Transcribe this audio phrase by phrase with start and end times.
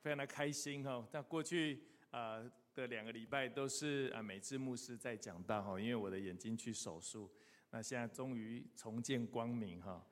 [0.00, 1.06] 非常的开心哈。
[1.12, 2.42] 那过去啊
[2.74, 7.30] 的两个礼拜都是啊每次牧师在讲到哈，因为我的眼睛去手术，
[7.70, 10.04] 那现在终于重见光明哈，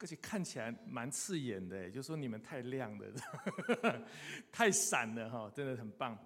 [0.00, 3.06] 而且看起来蛮刺眼的，就说你们太亮了，
[4.50, 6.18] 太闪了哈，真的很棒。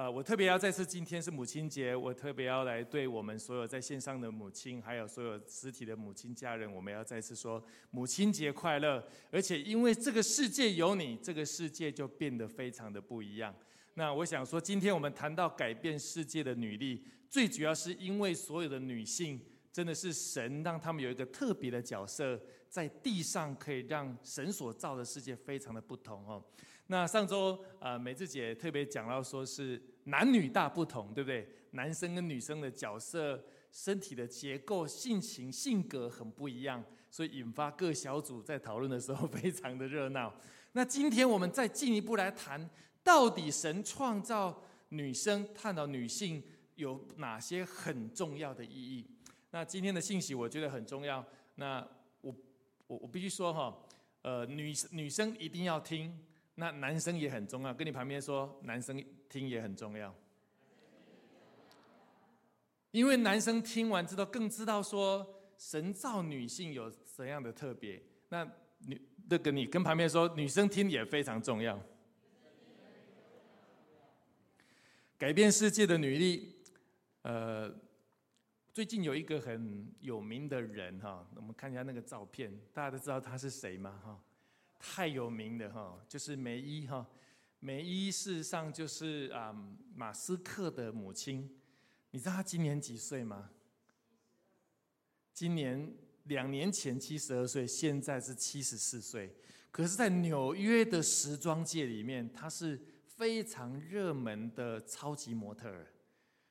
[0.00, 9.06] 呃，我特别要再次，今天是母亲节，我特别要来对我们所有在线上的母亲，还有所有实体的母亲家人，我们要再次说母亲节快乐。
[9.30, 13.54] 而且因为这个世界有你，这个世界就变得非常的不一样。
[13.92, 19.38] 那我想说，今天我们谈到改变世界的女力，最主要是因为所有的女性
[19.70, 26.42] 真的是神让他们有一个特别的角色，在地上可以让神所造的世界非常的不同哦。
[26.86, 31.48] 那上周啊，美智姐特别讲到说是男女大不同，对不对？
[31.72, 40.34] 男生跟女生的角色、身体的结构、性情、性格很不一样，所以引发各小组在讨论的时候非常的热闹。
[40.72, 42.68] 那今天我们再进一步来谈，
[43.04, 46.42] 到底神创造女生、探讨女性
[46.74, 49.06] 有哪些很重要的意义？
[49.52, 51.24] 那今天的信息我觉得很重要。
[51.54, 51.86] 那
[52.20, 52.34] 我
[52.86, 53.78] 我我必须说哈，
[54.22, 56.18] 呃，女女生一定要听。
[56.56, 60.14] 那男生也很重要，跟你旁边说，男生听也很重要，
[62.90, 68.02] 因为男生听完之后更知道说神造女性有怎样的特别。
[68.28, 68.44] 那
[68.80, 71.80] 女那个你跟旁边说，女生听也非常重要。
[75.16, 76.56] 改变世界的女力，
[77.22, 77.72] 呃，
[78.72, 84.00] 最近有一个很有名的人哈，我们看一下那个照片，大家都知道他是谁吗？
[84.04, 84.20] 哈。
[84.82, 87.06] 太有名的哈，就是梅伊哈，
[87.60, 89.54] 梅伊事实上就是啊
[89.94, 91.58] 马斯克的母亲。
[92.10, 93.50] 你知道她今年几岁吗？
[95.32, 95.94] 今年
[96.24, 99.34] 两年前七十二岁，现在是七十四岁。
[99.70, 105.86] 可是，在纽约的时装界里面，她是非常热门的超级模特儿。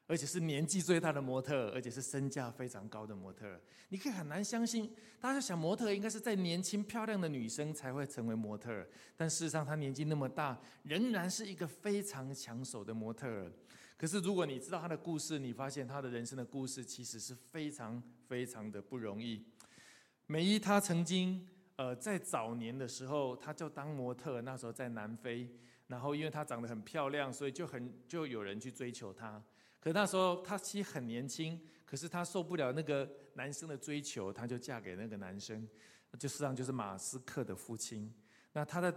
[0.09, 3.61] 而且是年纪最大的模特，而且是身价非常高的模特。
[3.89, 8.83] 你可以很难相信，大家想模特应该是在年轻漂亮的女生才会成为模特，
[9.15, 13.51] 但事实上她年纪那么大，仍然是一个非常抢手的模特。
[13.97, 19.45] 可是如果你知道她的故事，你发现她的人生的故事其实是非常非常的不容易。
[20.25, 25.47] 美伊她曾经呃在早年的时候，她就当模特，那时候在南非，
[25.89, 29.43] 然后因为她长得很漂亮，所以就很就有人去追求她。
[29.81, 35.67] 可那时候她其实很年轻，可是她受不了那个男生的追求，她就嫁给那个男生，
[36.17, 38.13] 就实际上就是马斯克的父亲。
[38.53, 38.91] 那她的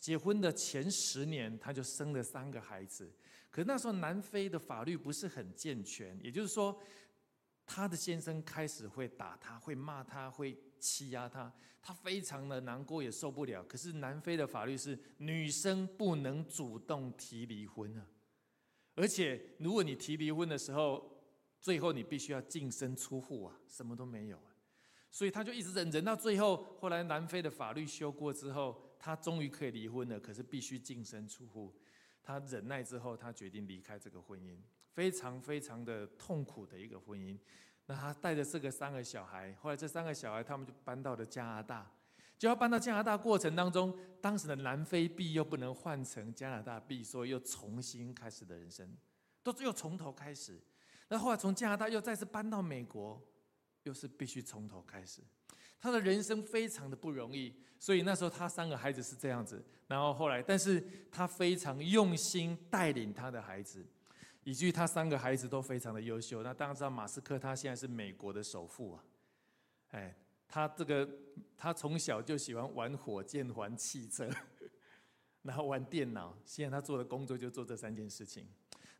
[0.00, 3.12] 结婚的前十年，她就生了三个孩子。
[3.50, 6.78] 可那时候南非的法律不是很健全，也就是说，
[7.64, 13.62] 她的先生开始会打她，会骂她，会欺压她，她非常的难过，也受不了。
[13.64, 18.06] 可是南非的法律是女生不能主动提离婚啊。
[18.94, 21.22] 而且，如果你提离婚的时候，
[21.60, 24.54] 最后你必须要净身出户啊，什么都没有啊，
[25.10, 31.74] 所以他就一直忍，忍到最后，后来南非的法律修过之后，他终于可以离婚了，可是必须净身出户。
[32.22, 34.58] 他忍耐之后，他决定离开这个婚姻，
[34.92, 37.38] 非常非常的痛苦的一个婚姻。
[37.86, 41.90] 那他带着这个三个小孩，后来这三个小孩他们就搬到了加拿大。
[42.38, 48.94] 就要搬到加拿大过程当中，当时的南非币又不能换成加拿大币，所以又重新开始的人生，
[49.42, 50.60] 都又从头开始。
[51.08, 53.18] 那后来从加拿大又再次搬到美国，
[53.84, 55.22] 又是必须从头开始。
[55.80, 59.64] 他的人生非常的不容易，所以那时候他三个孩子是这样子。
[59.86, 63.86] 然后后来，但是他非常用心带领他的孩子，
[64.46, 66.42] 以至于他三个孩子都非常的优秀。
[66.42, 69.04] 那大家知道，马斯克他现在是美国的首富啊，
[69.90, 70.16] 哎。
[70.48, 71.06] 他这个，
[71.56, 74.30] 他从小就喜欢玩火箭、玩汽车，
[75.42, 76.38] 然后玩电脑。
[76.44, 78.46] 现在他做的工作就做这三件事情。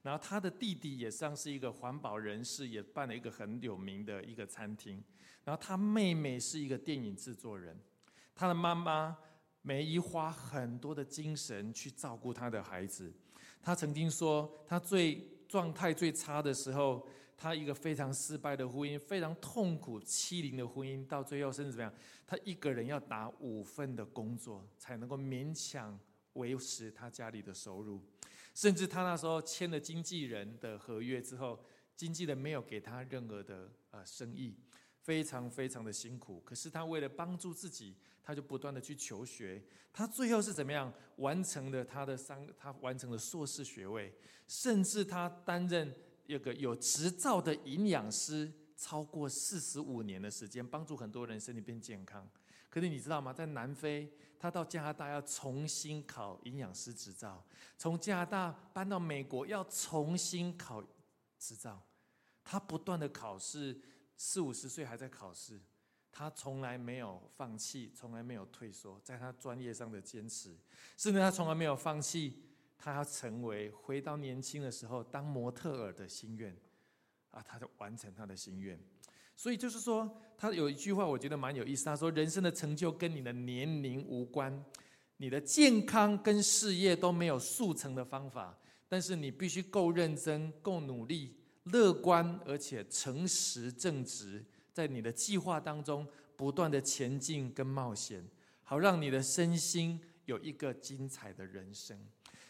[0.02, 5.00] 然后他的弟弟也像是一个环保人士，也办了一个很有名的一个餐厅。
[5.44, 7.80] 然后他妹妹是一个电影制作人。
[8.34, 9.16] 他的妈妈
[9.62, 13.14] 梅姨花很多的精神去照顾他的孩子。
[13.62, 17.06] 他曾经说，他最状态最差的时候。
[17.38, 21.92] 他一个非常失败的婚姻，非常痛苦、欺凌的婚姻，到最后甚至怎么样？
[22.26, 26.00] 他一个人要打五份的工作，才能够勉强
[26.32, 28.00] 维持他家里的收入。
[28.54, 31.62] 甚至他那时候签了经纪人的合约之后，
[31.94, 34.56] 经纪人没有给他任何的呃生意，
[35.06, 36.42] 非常非常的辛苦。
[36.44, 37.94] 可是他为了帮助自己，
[38.24, 39.62] 他就不断的去求学。
[39.92, 42.44] 他最后是怎么样完成了他的三？
[42.58, 44.12] 他完成了硕士学位，
[44.48, 45.94] 甚至他担任
[46.26, 52.28] 一个有执照的营养师，超过四十五年的时间，帮助很多人身体变健康。
[52.68, 53.32] 可是你知道吗？
[53.32, 54.12] 在南非。
[54.38, 57.42] 他到加拿大要重新考营养师执照，
[57.78, 60.84] 从加拿大搬到美国要重新考
[61.38, 61.82] 执照，
[62.44, 63.80] 他不断的考试，
[64.16, 65.60] 四五十岁还在考试，
[66.10, 70.56] 他从来没有放弃，从来没有退缩，在他专业上的坚持，
[70.96, 72.42] 甚至他从来没有放弃
[72.78, 76.56] 他要成为回到年轻的时候当模特儿的心愿，
[77.30, 78.78] 啊，他就完成他的心愿。
[79.38, 81.84] 所以就是说，他有一句话，我觉得蛮有意思。
[81.84, 84.64] 他说：“人生的成就跟你的年龄无关，
[85.18, 88.58] 你的健康跟事业都没有速成的方法，
[88.88, 91.36] 但是你必须够认真、够努力、
[91.66, 98.24] 乐观，而且诚实正直，在你的计划当中不断的前进跟冒险，
[98.62, 101.98] 好让你的身心有一个精彩的人生。”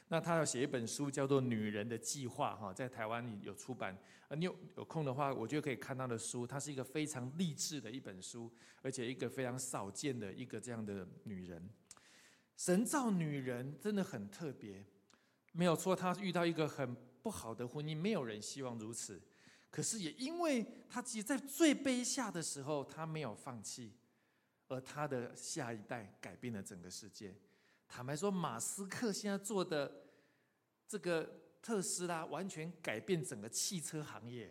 [0.08, 3.98] 那他要写一本书，叫做《女人的计划》哈，在台湾有出版。
[4.28, 6.46] 呃，你有有空的话，我觉得可以看他的书。
[6.46, 8.48] 她是一个非常励志的一本书，
[8.82, 11.68] 而且一个非常少见的一个这样的女人。
[12.56, 14.84] 神造女人真的很特别，
[15.50, 15.96] 没有错。
[15.96, 16.96] 她遇到一个很
[17.26, 19.20] 不好的婚姻，没有人希望如此。
[19.68, 23.92] 可是也因为他自己在最卑下的时候，他没有放弃，
[24.68, 27.34] 而他的下一代改变了整个世界。
[27.88, 30.04] 坦白说，马斯克现在做的
[30.86, 31.28] 这个
[31.60, 34.48] 特斯拉，完全改变整个汽车行业。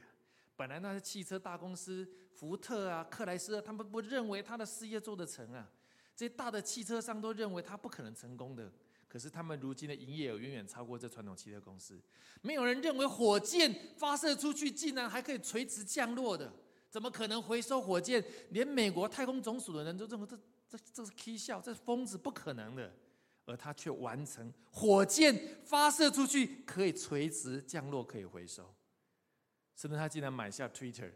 [0.57, 5.71] 本来那些汽车大公司，福特啊、克莱斯，他们不认为他的事业做得成啊。
[6.13, 8.69] 这些大的汽车商都认为他不可能成功的。
[9.15, 11.97] 可是他们如今的营业额远远超过这传统汽车公司。
[12.41, 16.51] 没有人认为火箭发射出去竟然还可以垂直降落的，
[16.89, 18.21] 怎么可能回收火箭？
[18.49, 22.93] 连美国太空总署的人都认为这这这是 K 笑，这是疯子，不可能的。
[23.45, 28.69] 而他却完成火箭发射出去可以垂直降落，可以回收，
[29.77, 31.09] 甚至他竟然买下 Twitter。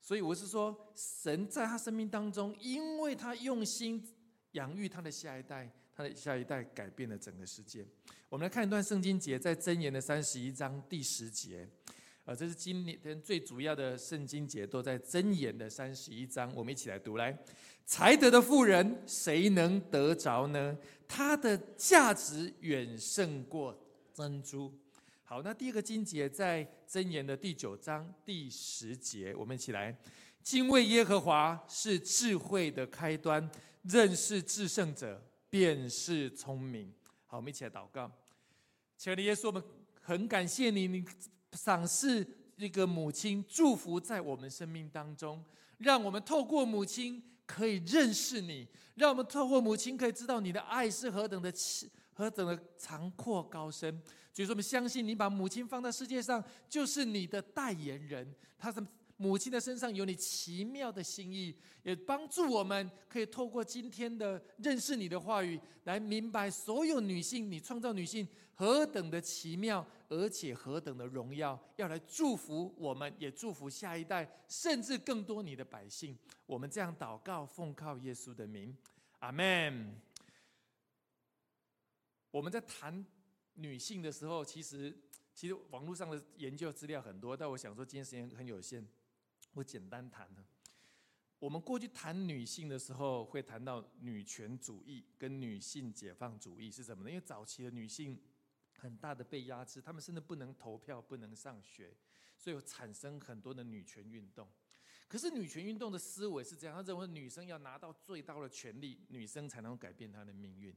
[0.00, 4.04] 所以我是说，神在他生命当中，因为他用心
[4.52, 7.84] 养育他的下一代，他的下一代改变了整个世界。
[8.28, 11.68] 我们来看一段圣经节，在箴言的三十一章第十节。
[12.24, 16.54] 呃，这是今年最主要的圣经节，都在箴言的三十一章。
[16.54, 17.36] 我们一起来读来。
[17.84, 20.78] 才德的富人，谁能得着呢？
[21.08, 23.76] 他的价值远胜过
[24.14, 24.72] 珍珠。
[25.24, 29.98] 好，那第二个经节在箴言的第九章第十节，我们一起来。
[30.44, 33.50] 敬畏耶和华是智慧的开端，
[33.82, 36.92] 认识至圣者便是聪明。
[37.26, 38.10] 好，我们一起来祷告。
[38.96, 39.62] 亲爱的耶稣，我们
[40.00, 41.04] 很感谢你，你
[41.52, 45.44] 赏赐一个母亲，祝福在我们生命当中，
[45.78, 47.22] 让我们透过母亲。
[47.48, 51.50] 可以认识你，让我们透过母亲可以知道你的爱是何等的
[52.12, 53.90] 何等的长阔高深。
[54.34, 58.34] 所以说，我们相信你把母亲放在世界上，就是你的代言人。
[58.58, 58.86] 他的
[59.18, 69.86] 母亲的身上有你奇妙的心意，也帮助我们可以透过今天的认识你的话语，来明白所有女性，你创造女性何等的奇妙。
[70.10, 76.16] 而且何等的荣耀，要来祝福我们，也祝福下一代，甚至更多你的百姓。
[76.46, 78.74] 我们这样祷告，奉靠耶稣的名，
[79.18, 80.00] 阿门。
[82.30, 83.04] 我们在谈
[83.52, 84.98] 女性的时候，其实
[85.34, 88.82] 其实网络上的研究资料很多，但我想说今天时间很有限，
[89.52, 90.44] 我简单谈呢。
[91.38, 97.10] 我们过去谈女性的时候，会谈到女权主义跟女性解放主义是什么呢？
[97.10, 98.20] 因为早期的女性。
[98.80, 101.92] 很大的被压制，她们甚至不能投票，不能上学，
[102.36, 104.48] 所以产生很多的女权运动。
[105.08, 110.72] 可是女权运动的思维是这样，他认为女生要拿到最高的权利，女生才能改变她的命运。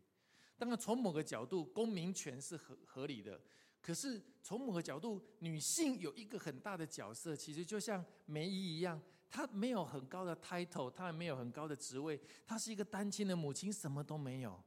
[0.57, 3.39] 当然，从某个角度，公民权是合合理的。
[3.81, 14.63] 可是从某个角度，女性有一个很大的角色，其实就像梅姨一样，她没有很高的 title，她也没有很高的职位，她是一个单亲的母亲，什么都没有。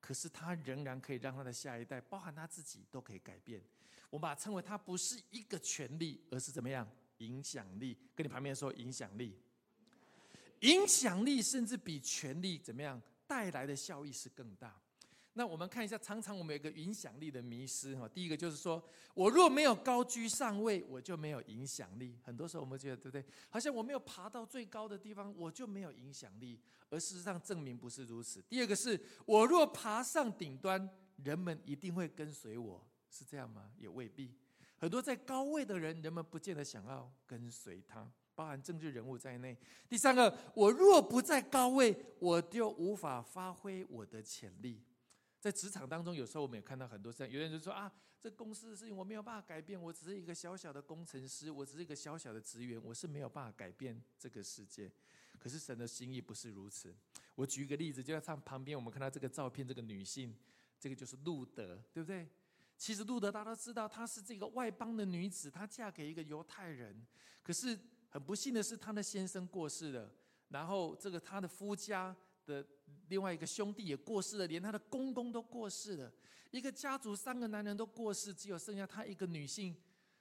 [0.00, 3.60] 可是她仍然可以让她的下一代，包含她自己，都可以改变。
[4.10, 6.88] 我们把它称为她不是一个权利，而是怎么样
[7.18, 7.96] 影响力？
[8.14, 9.36] 跟你旁边说影响力，
[10.60, 14.80] 影响力甚至比权力怎么样带来的效益是更大。
[15.34, 18.06] 那我们看一下，常常我们有一个影响力的迷失哈。
[18.06, 18.82] 第一个就是说，
[19.14, 22.18] 我若没有高居上位，我就没有影响力。
[22.22, 23.24] 很多时候我们觉得，对不对？
[23.48, 26.60] 好像我没有爬到最高的地方，我就没有影响力。
[26.90, 28.42] 而事实上证明不是如此。
[28.42, 30.86] 第二个是我若爬上顶端，
[31.16, 33.70] 人们一定会跟随我，是这样吗？
[33.78, 34.34] 也未必。
[34.76, 39.56] 很多在高位的人，人们不见得想要跟随他，包含政治人物在内。
[39.88, 44.82] 第三个，我若不在高位，我就无法发挥我的潜力。
[45.42, 54.88] 在职场当中，有时候我们也看到很多这样，有人就说啊，这公司的事情我没有办法改变，我只是一个小小的工程师，我只是一个小小的职员，我是没有办法改变这个世界。
[55.40, 56.94] 可是神的心意不是如此。
[57.34, 60.32] 我举一个例子，就在他旁边，我们看到这个照片，这个女性，
[60.78, 62.28] 这个就是路德，对不对？
[62.76, 67.04] 其实路德大家都知道，她是这个外邦的女子，她嫁给一个犹太人。
[67.42, 67.76] 可是
[68.08, 70.08] 很不幸的是，她的先生过世了，
[70.50, 72.66] 然后这个她的夫家的
[73.08, 76.12] 另外一个兄弟也过世了，连她的公公都过世了。
[76.50, 79.74] 一个家族三个男人都过世，只有剩下她一个女性。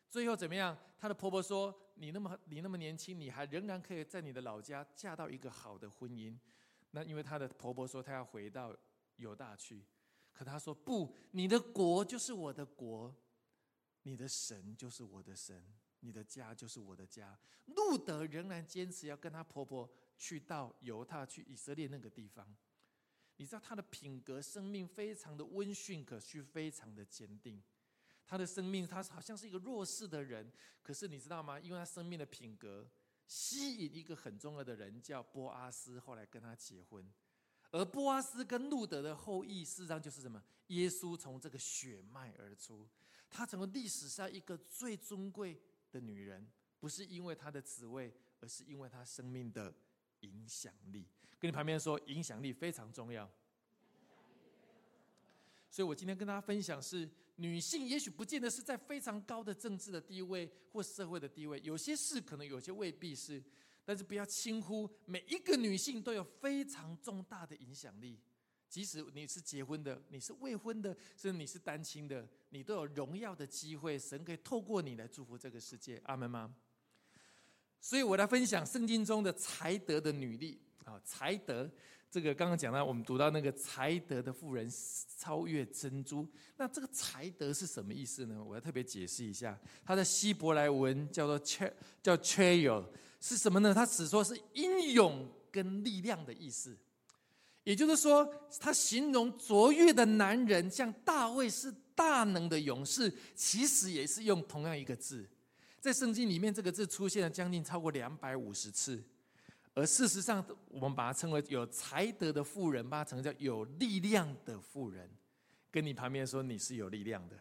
[0.10, 0.78] 最后怎么样？
[0.98, 6.38] 她的婆婆说：“你那么你那么年轻，你还仍然可以在你的老家嫁到一个好的婚姻。”
[6.92, 8.76] 那因为她的婆婆说她要回到
[9.18, 9.86] 犹大去。
[10.34, 13.14] 可她说不，你的国就是我的国，
[14.04, 15.64] 你的神就是我的神，
[16.00, 17.38] 你的家就是我的家。
[17.68, 19.90] 路德仍然坚持要跟他婆婆
[20.22, 22.56] 去到犹太去以色列那个地方。
[23.38, 27.60] 你知道他的品格、生命非常的温驯，可是非常的坚定。
[28.28, 31.60] 他的生命，他好像是一个弱势的人，可是你知道吗？
[31.60, 32.88] 因为他生命的品格，
[33.26, 37.04] 吸引一个很重要的人，叫波阿斯，后来跟他结婚。
[37.72, 40.44] 而波阿斯跟路德的后裔，事实上就是什么？
[40.68, 42.88] 耶稣从这个血脉而出，
[43.28, 45.60] 他成为历史上一个最尊贵
[45.90, 46.48] 的女人，
[46.80, 49.74] 不是因为她的职位，而是因为她生命的
[50.22, 51.06] 影响力。
[51.40, 53.30] 跟你旁边说，影响力非常重要。
[55.70, 63.42] 所以我今天跟大家分享是，女性也许不见得是在非常高的政治的地位或社会的地位，有些事可能有些未必是。
[63.84, 68.20] 但是不要轻忽，每一个女性都有非常重大的影响力。
[68.70, 73.98] 即使你是结婚的，你是未婚的，甚至你是单亲的，你都有荣耀的机会。
[73.98, 76.56] 神可以透过你来祝福这个世界，阿门吗？
[77.82, 81.70] 所以我来分享圣经中的才德的女力啊，才德
[82.10, 84.72] 这个刚刚讲到，我们读到那个才德的妇人
[85.18, 86.26] 超越珍珠。
[86.58, 88.42] 那这个才德是什么意思呢？
[88.44, 91.72] 我要特别解释一下，它的希伯来文叫做 ch
[92.02, 92.86] 叫 chayo。
[93.24, 93.72] 是什么呢？
[93.72, 96.76] 他只说是英勇跟力量的意思，
[97.64, 98.28] 也就是说，
[98.60, 105.30] 他形容卓越的男人，像大卫是大能的勇士，其实也是用同样一个字，
[105.82, 109.04] 在圣经里面这个字出现了将近超过两百五十次，
[109.74, 115.10] 而事实上，我们把它称为有才德的富人，把它称叫有力量的富人，
[115.72, 117.36] 跟你旁边说你是有力量的。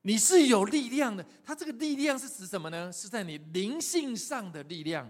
[0.00, 2.90] 你是有力量的，他这个力量是指什么呢？
[2.90, 5.06] 是在你灵性上的力量，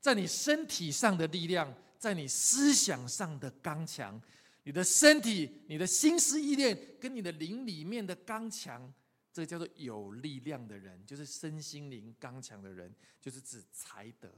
[0.00, 4.20] 在你身体上的力量，在你思想上的刚强。
[4.64, 8.92] 你的身体、你的心思意念跟你的灵里面的刚强，
[9.32, 14.32] 这个叫做有力量的人，就是身心灵刚强的人，就是指才德。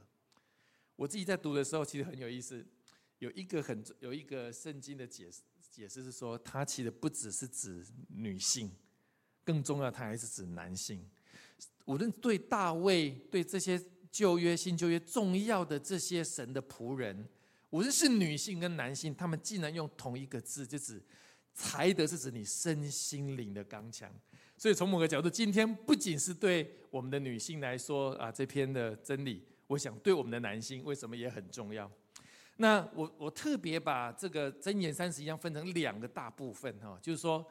[0.95, 2.65] 我自己在读的时候，其实很有意思，
[3.19, 8.71] 有一个很有一个圣经的解释，解释是说，它其实不只是指女性。
[9.45, 11.05] 更重要，它还是指男性。
[11.85, 17.27] 无论对大卫，对这些旧约、新旧约重要的这些神的仆人，
[17.71, 21.03] 无论是女性跟男性，他们竟然用同一个字，就指
[21.53, 24.09] 才德，是指你身心灵的刚强。
[24.63, 31.91] 所以从某个角度，今天不仅是对我们的女性来说啊，这篇的真理，我想对我们的男性，为什么也很重要？
[32.55, 37.45] 那我我特别把这个箴言三十一章分成两个大部分哈，就是说。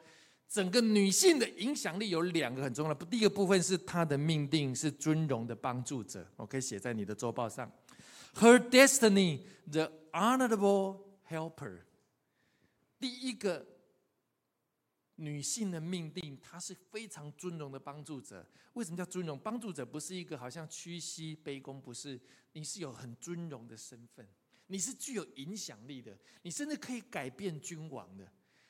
[0.49, 7.71] 整个女性的影响力有两个很重要的，第一个部分是她的命定是尊荣的帮助者，我可以写在你的周报上。
[8.35, 9.39] Her destiny,
[9.71, 11.79] the honorable helper。
[12.99, 13.65] 第一个
[15.15, 18.45] 女性的命定，她是非常尊荣的帮助者。
[18.73, 19.37] 为什么叫尊荣？
[19.37, 22.19] 帮助者不是一个好像屈膝卑躬，不是，
[22.53, 24.27] 你是有很尊荣的身份，
[24.67, 28.27] 你是具有影响力的，你甚至可以改变君王的。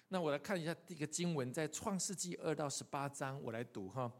[0.09, 4.11] 那我来看一下这个经文，在创世纪二到十八章，我来读哈。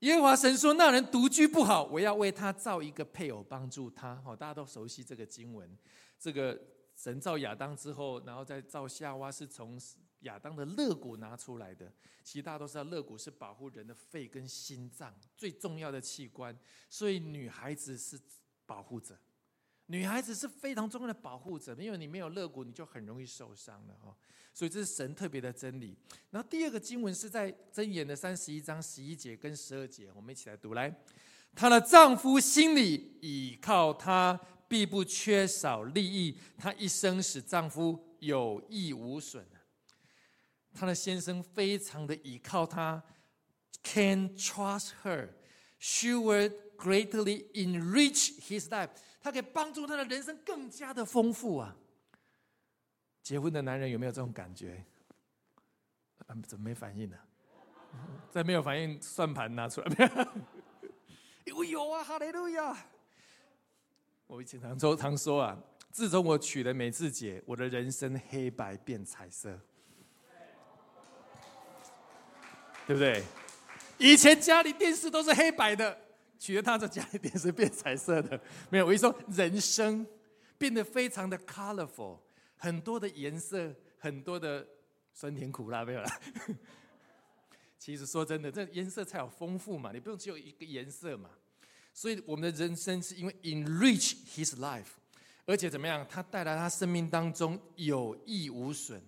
[0.00, 5.78] 耶和华神说：“那人独居不好，我要为他造一个配偶帮助他。”好，大家都熟悉这个经文。
[6.18, 6.60] 这个
[6.96, 9.78] 神造亚当之后，然后再造夏娃，是从
[10.24, 11.90] 亚当的肋骨拿出来的。
[12.22, 16.54] 其实大家都知道，肋骨是保护人的肺跟心脏最重要的器官，
[16.90, 18.20] 所以女孩子是
[18.66, 19.18] 保护者。
[19.86, 24.16] 女孩子是非常重要的保护者，因为你没有肋骨，你就很容易受伤了哈。
[24.54, 25.94] 所以这是神特别的真理。
[26.30, 30.94] 然后第二个经文是在箴言的三十一章十一节跟十二节，我们一起来读来。
[31.54, 36.38] 她的丈夫心里倚靠她，必不缺少利益。
[36.56, 39.44] 她一生使丈夫有益无损
[40.74, 43.02] 她的先生非常的倚靠她
[43.82, 45.28] ，can trust her.
[45.78, 48.90] She will greatly enrich his life.
[49.20, 51.76] 她可以帮助他的人生更加的丰富啊！
[53.22, 54.84] 结婚的男人有没有这种感觉？
[56.46, 57.16] 怎么没反应呢？
[58.30, 61.64] 再没有反应，算盘拿出来 没有？
[61.64, 62.76] 有啊，哈利路亚！
[64.26, 65.56] 我以前常，常说啊，
[65.90, 69.58] 自从我娶了美智姐，我的人生黑白变彩色，
[72.86, 73.22] 对不对？
[73.98, 75.98] 以前家里电视都是黑白的。
[76.36, 78.38] 娶了她这，家里电视变彩色的，
[78.68, 78.84] 没有。
[78.84, 80.06] 我一说人生
[80.58, 82.18] 变得非常的 colorful，
[82.56, 84.66] 很多的颜色，很多的
[85.14, 86.20] 酸甜苦辣，没有啦。
[87.78, 91.30] 其实说真的，这颜色才有丰富嘛，你不用只有一个颜色嘛。
[91.94, 94.88] 所以我们的人生是因为 enrich his life，
[95.46, 99.00] 而且怎么样，他带来他生命当中有益无损。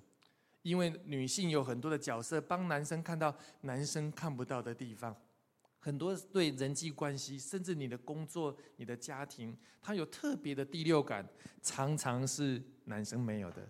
[0.67, 5.15] 因为女性有很多的角色，帮男生看到男生看不到的地方。
[5.79, 11.25] 很多对人际关系，甚至你的工作、你的家庭，他有特别的第六感，
[11.63, 13.65] 常常是男生没有的。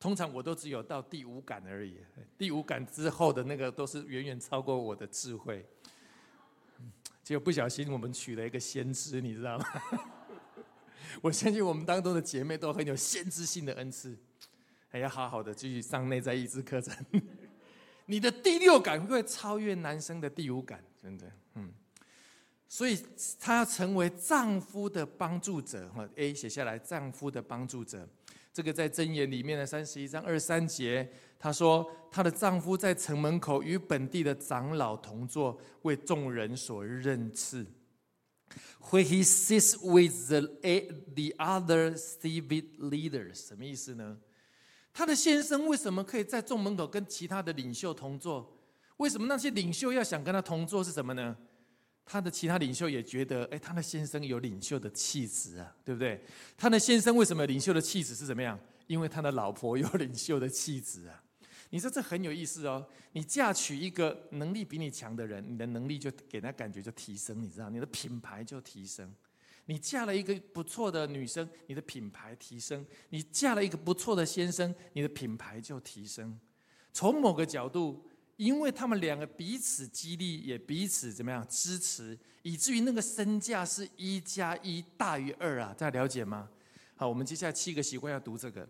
[0.00, 1.98] 通常我都只有到第五感而已，
[2.38, 5.62] 第五感之后的那个都是远远超过我的智慧。
[7.22, 9.66] 结果不小心我们娶了一个先知，你知道吗？
[11.20, 14.16] 我相信我们当中的姐妹都很有先知性的恩赐，
[14.88, 16.96] 还要好好的继续上内在意志课程。
[18.06, 21.30] 你的第六感会超越男生的第五感，真的。
[21.54, 21.70] 嗯，
[22.66, 22.98] 所以
[23.38, 25.88] 她要成为丈夫的帮助者。
[25.90, 28.08] 哈，A 写下来，丈夫的帮助者。
[28.50, 37.64] 这个在箴言里面的三十一章二三节，她说她的丈夫在城门口与本地的长老同坐，为众人所认识。
[38.90, 40.40] Where he sits with the
[41.14, 44.18] the other civic leaders，什么意思呢？
[44.98, 48.52] 她的先生为什么可以在众门口跟其他的领袖同坐？
[48.96, 50.82] 为什么那些领袖要想跟他同坐？
[50.82, 51.36] 是什么呢？
[52.04, 56.20] 他的其他领袖也觉得，哎，他的先生有领袖的气质啊，对不对？
[56.56, 58.58] 他的先生为什么有领袖的气质是怎么样？
[58.88, 61.22] 因为他的老婆有领袖的气质啊。
[61.70, 62.84] 你说这很有意思哦。
[63.12, 69.14] 你嫁娶一个能力比你强的人，你的能力就给他感觉就提升，你知道，你的品牌就提升。
[69.68, 76.38] 你嫁了一个不错的女生，你的品牌提升；你嫁了一个不错的先生，你的品牌就提升。
[76.92, 78.04] 从某个角度。
[78.38, 85.74] 因为他们两个彼此激励，也彼此怎么样支持，以至于那个身价是一加一大于二啊！
[85.76, 86.48] 大家了解吗？
[86.94, 88.64] 好，我们接下来七个习惯要读这个。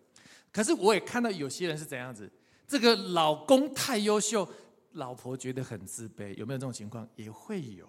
[0.51, 2.33] 可是我也看到有些人是怎样子，
[2.67, 4.49] 这个老公太优秀，
[4.93, 7.07] 老婆觉得很自卑，有没有这种情况？
[7.15, 7.87] 也会有，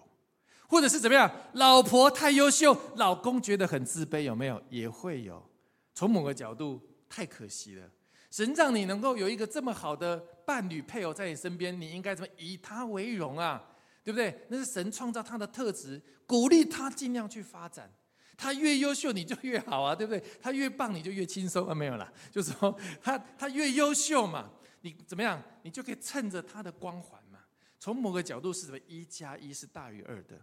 [0.70, 1.28] 或者是怎么样？
[1.54, 4.62] 老婆太优秀，老公觉得很自卑，有没有？
[4.70, 5.44] 也会有。
[5.92, 7.90] 从某个角度，太可惜了。
[8.30, 13.60] 神让你能够有一个这么好的伴侣配偶在你身边，你应该怎么以他为荣啊？
[14.04, 14.46] 对不对？
[14.48, 17.92] 那是神创造他的特质，鼓励他尽量去发展。
[18.36, 20.22] 他越优秀，你就越好啊，对不对？
[20.40, 24.48] 他越棒，你就越轻松啊，没有啦，就是说他他越优秀嘛，
[24.82, 25.42] 你怎么样？
[25.62, 27.40] 你就可以趁着他的光环嘛。
[27.80, 28.78] 从某个角度是什么？
[28.86, 30.40] 一加一是大于二的。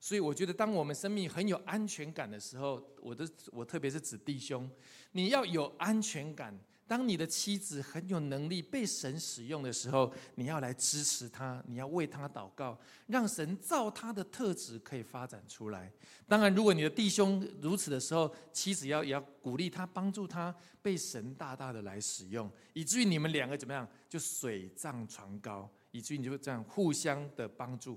[0.00, 4.68] 所以我觉得，当我们生命很有安全感的时候，我的我特别是指弟兄，
[5.12, 6.58] 你要有安全感。
[6.88, 15.92] 当你的妻子很有能力被神使用的时候，你要来支持她，你要为她祷告，让神造她的特质可以发展出来。
[16.26, 27.96] 当然，如果你的弟兄如此的时候，妻子要也要鼓励他，帮助他被神大大的来使用，以至于你们两个怎么样，就水涨船高，以至于你就这样互相的帮助。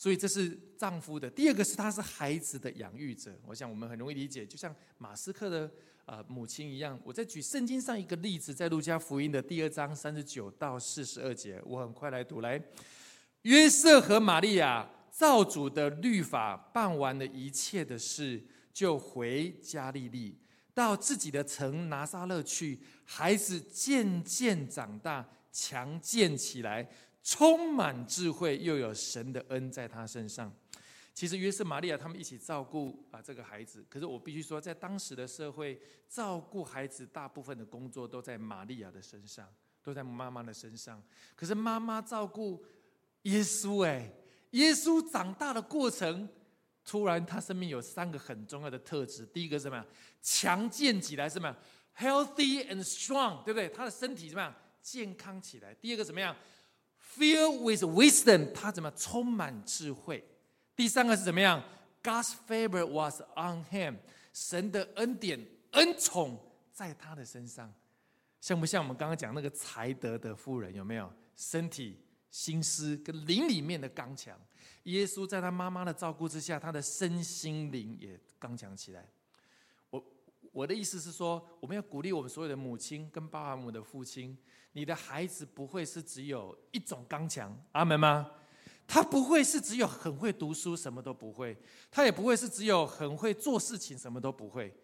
[0.00, 1.28] 所以这是丈夫的。
[1.28, 5.70] 第二个是他是孩子的养育者，我想我们很容易理解，就像马斯克的。
[6.06, 6.98] 啊，母亲一样。
[7.04, 12.40] 我在举圣经上一个例子，在路加福音的第二章三十九到四十二节，我很快来读。
[12.40, 12.60] 来，
[13.42, 20.36] 约瑟和玛利亚造主的律法办完了一切的事，就回加利利，
[20.74, 22.80] 到自己的城拿撒勒去。
[23.04, 26.90] 孩子渐渐长大，强健起来，
[27.22, 30.52] 充满智慧，又有神的恩在他身上。
[31.12, 35.78] 其实约瑟、玛利亚他们一起照顾啊这个孩子，可是我必须说，在当时的社会，
[36.08, 39.46] 照顾孩子大部分的工作都在玛利亚的身上，
[39.82, 41.02] 都在妈妈的身上。
[41.34, 42.64] 可是妈妈照顾
[43.22, 44.10] 耶稣，哎，
[44.52, 46.26] 耶稣长大的过程，
[46.84, 49.26] 突然他生命有三个很重要的特质。
[49.26, 49.84] 第一个是什么？
[50.22, 51.54] 强健起来，什么
[51.98, 53.68] ？Healthy and strong，对不对？
[53.68, 54.54] 他的身体怎么样？
[54.80, 55.74] 健康起来。
[55.74, 56.34] 第二个怎么样
[57.16, 60.24] ？Filled with wisdom，他怎么充满智慧？
[60.76, 61.62] 第三个是怎么样
[62.02, 63.96] ？God's favor was on him，
[64.32, 66.38] 神的恩典、恩宠
[66.72, 67.72] 在他的身上，
[68.40, 70.74] 像不像我们刚刚讲那个才德的妇人？
[70.74, 71.12] 有没有？
[71.36, 71.98] 身体、
[72.30, 74.38] 心思跟灵里面的刚强。
[74.84, 79.06] 耶稣在他妈妈的照顾之下，他的身心灵也刚强起来。
[80.52, 84.36] 我的意思是说，我们要鼓励我们所有的母亲跟包含我们的父亲，
[84.72, 88.30] 你的孩子不会是只有一种刚强，阿门吗？
[88.86, 91.54] 他不会是只有很会读书，什么都不会；
[91.92, 94.74] 他也不会是只有很会做事情，什么都不会。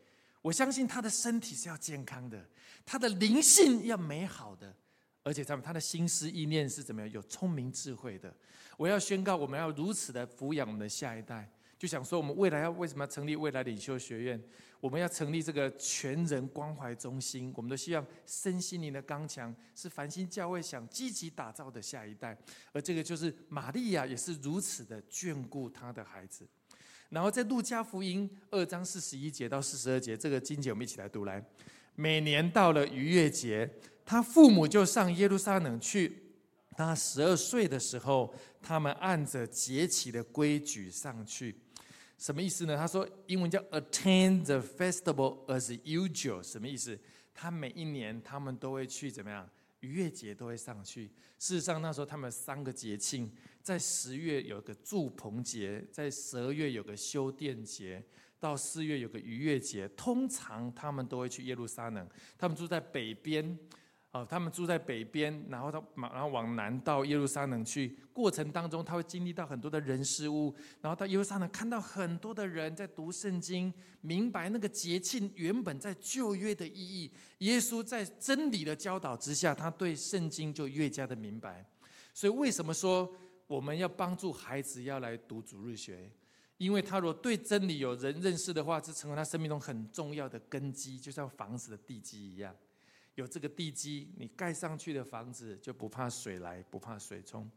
[0.43, 2.49] 我相信他的身体是要健康的，
[2.85, 4.73] 他的灵性要美好的，
[5.25, 7.11] 而且他们他的心思意念是怎么样？
[7.11, 8.33] 有聪明智慧的。
[8.77, 11.51] 我要宣告，我们要如此的抚养我们的下一代。
[11.79, 14.43] 就想说，我们未来要为什么要成立未来领袖学院？
[14.81, 17.53] 我们要成立这个全人关怀中心。
[17.55, 22.37] 我们都希望身心灵的刚强是繁星教会想积极打造的下一代。
[22.73, 26.47] 而这个就是玛利亚也是如此的眷顾他的孩子。
[27.11, 31.45] 然后在路加福音二章四十一节到四十二节，这个经节我们一起来读来。
[31.95, 33.71] 每年到了逾越节，
[34.05, 36.23] 他父母就上耶路撒冷去。
[36.77, 41.57] 他十二岁的时候，他们按着节期的规矩上去。
[42.19, 42.77] 什么意思呢？
[42.77, 46.99] 他说英文叫 attend the festival as usual，什么意思？
[47.35, 49.49] 他每一年他们都会去怎么样？
[49.81, 51.07] 逾越节都会上去。
[51.39, 53.31] 事实上那时候他们三个节庆，
[53.63, 58.03] 在十月有个祝棚节，在十二月有个修殿节，
[58.41, 59.87] 到四月有个逾越节。
[59.91, 63.59] 通常他们都会去耶路撒冷，他们住在北边。
[64.13, 67.99] 哦，他们住在北边，然后他然后往南到耶路撒冷去。
[68.15, 77.13] 过程当中，他会经历到很多的人事物，然后到耶路撒冷看到很多的人在读圣经，明白那个节庆原本在旧约的意义。
[77.39, 81.63] 耶稣在真理的教导之下，他对圣经就越加的明白。
[82.15, 83.13] 所以为什么说
[83.47, 86.11] 我们要帮助孩子要来读主日学？
[86.57, 92.57] 因为他如果对真理有人认识的话，这成为他生命中很重要的根基，就像房子的地基一样。
[93.17, 97.51] 有这个地基，你盖上去的房子就不怕水来，不怕水冲，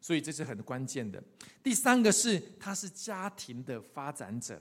[0.00, 1.22] 所以这是很关键的。
[1.62, 4.60] 第三个是，他是家庭的发展者，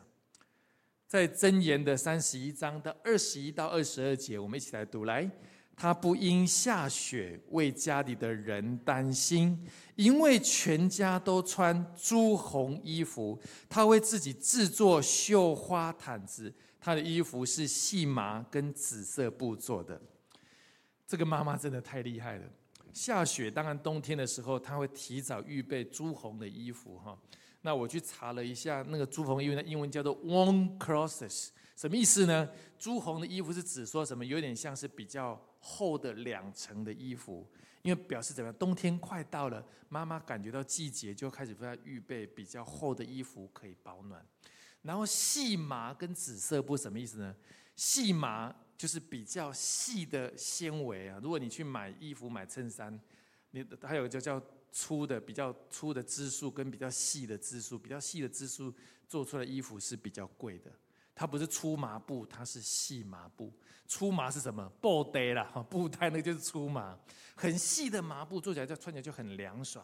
[1.05, 5.29] 在箴言的三十一章的二十一到二十二节，我们一起来读来。
[5.75, 9.63] 他不因下雪为家里的人担心，
[9.95, 20.01] 因为全家都穿朱红衣服，他为自己制作绣花毯子，他的衣服是细麻跟紫色布做的。
[21.07, 22.43] 这个妈妈真的太厉害了。
[22.91, 27.17] 下雪，当然冬天的时候，她会提早预备朱红的衣服哈。
[27.61, 32.49] 那我去查了一下，那个朱红衣服的英文叫做 warm clothes，什么意思呢？
[32.77, 34.25] 朱红的衣服是指说什么？
[34.25, 37.47] 有点像是比较厚的两层的衣服，
[37.83, 38.57] 因为表示怎么样？
[38.57, 44.25] 冬天快到了，妈妈感觉到季节就开始为她预备比较厚的衣服可以保暖。
[44.81, 47.35] 然后细麻跟紫色布什么意思呢？
[47.75, 48.53] 细麻。
[48.77, 52.97] 就是比较细的纤维啊，如果你去买衣服、买衬衫，
[53.51, 58.71] 你还有就叫粗的、比较粗的织数跟比较细的织数，比较细的织数
[59.07, 60.71] 做出来衣服是比较贵的。
[61.15, 63.51] 它不是粗麻布，它是细麻布。
[63.87, 64.71] 粗麻是什么？
[64.79, 66.95] 布袋啦，布袋那就是粗麻，
[67.35, 69.83] 很细的麻布做起来就穿起来就很凉爽。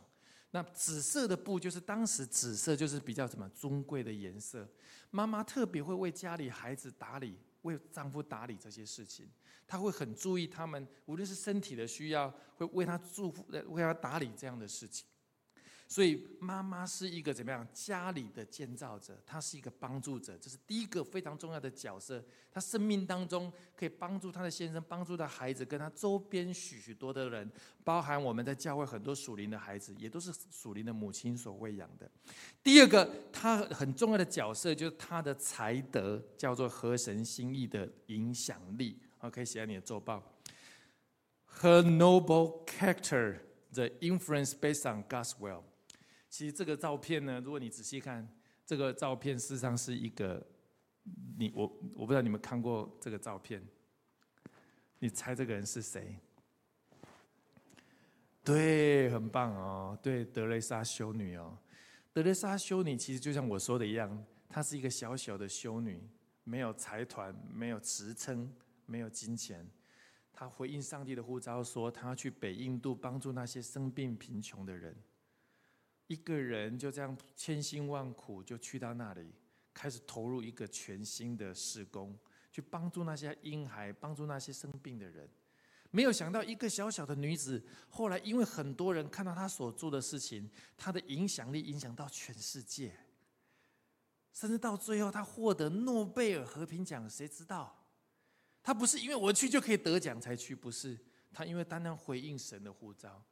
[0.51, 4.69] 那紫色的布就是当时紫色就是比较什么尊贵的颜色。
[5.09, 7.39] 妈妈特别会为家里孩子打理。
[7.63, 9.29] 为丈夫打理这些事情，
[9.67, 15.05] 她会很注意他们，无论是身体的需要，会为他祝福，为他打理这样的事情。
[15.93, 22.25] 所以妈妈是一个怎么样家里的建造者，她是一个帮助者，这是第一个非常重要的角色。
[22.51, 27.47] 她生命当中可以帮助她的先生，帮助她孩子，跟她周边许许多的人，
[27.83, 32.09] 包含我们在教会很多属灵的孩子，也都是属灵的母亲所喂养的。
[32.63, 38.97] 第二个，她很重要的角色就是她的才德，叫做合神心意的影响力。
[39.19, 40.23] 好，可以写在你的周报。
[41.61, 45.61] Her noble character, the influence based on God's will.
[46.33, 48.27] 其实这个照片呢，如果你仔细看，
[48.65, 50.43] 这个照片事实上是一个，
[51.37, 51.61] 你我
[51.93, 53.63] 我不知道你们看过这个照片，
[54.97, 56.17] 你猜这个人是谁？
[58.43, 61.55] 对，很棒哦，对，德雷莎修女哦，
[62.11, 66.01] 德雷莎修女其实就像我说的一样，她是一个小小的修女，
[66.43, 68.51] 没有财团，没有职称，
[68.87, 69.69] 没有金钱，
[70.33, 74.97] 她回应上帝的呼召，说她要去北印度帮助那些生病贫穷的人。
[76.13, 79.33] 一个人就这样千辛万苦就去到那里，
[79.73, 82.15] 开始投入一个全新的施工，
[82.51, 85.27] 去帮助那些婴孩，帮助那些生病的人。
[85.89, 90.47] 没有想到，一个小小的女子，后来因为很多人看到她所做的事情，
[90.77, 92.95] 她的影响力影响到全世界，
[94.31, 97.09] 甚至到最后她获得诺贝尔和平奖。
[97.09, 97.87] 谁知道？
[98.61, 100.95] 她不是因为我去就可以得奖才去，不是？
[101.31, 103.23] 她因为单单回应神的呼召。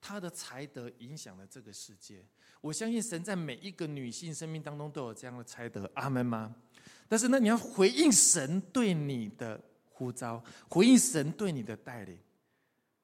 [0.00, 2.24] 他的才德影响了这个世界。
[2.60, 6.54] 我相信神在每一个女性生命当中都有这样的才德，阿门吗？
[7.08, 12.18] 但是呢，你要回应神对你的呼召，回应神对你的带领，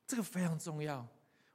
[0.07, 1.07] 这个非常重要。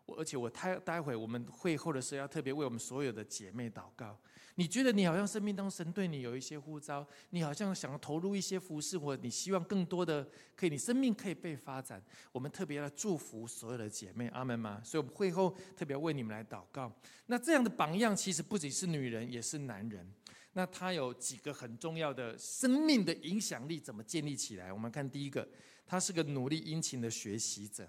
[0.06, 4.20] 我而且我待待会我们会后的时候要特别为我们所有的姐妹祷告。
[4.56, 12.04] 你觉得你好像生命当中神对你有一些呼召，你好像想要投入一些服饰，或者你希望更多的可以，你生命可以被发展。
[12.32, 14.82] 我们特别要祝福所有的姐妹，阿门吗？
[14.84, 16.92] 所以我们会后特别为你们来祷告。
[17.28, 20.06] 那这样的榜样其实不仅是女人，也是男人。
[20.54, 24.72] 那他有几个很重要的生命的影响力怎么建立起来？
[24.74, 25.48] 我们看第一个，
[25.88, 27.88] 他是个努力殷勤的学习者。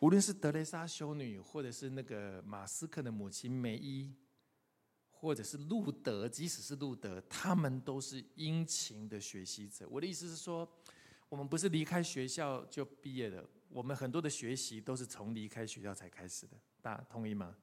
[0.00, 4.14] 无论是德蕾莎修女，或者是那个马斯克的母亲梅伊，
[5.10, 9.88] 或者是路德，即使是路德，他们都是殷勤的学习者。
[9.88, 10.70] 我的意思是说，
[11.30, 16.56] 我们不是离开学校就毕业的，我们很多的学习都是从离开学校才开始的。
[16.82, 17.56] 大家同意吗？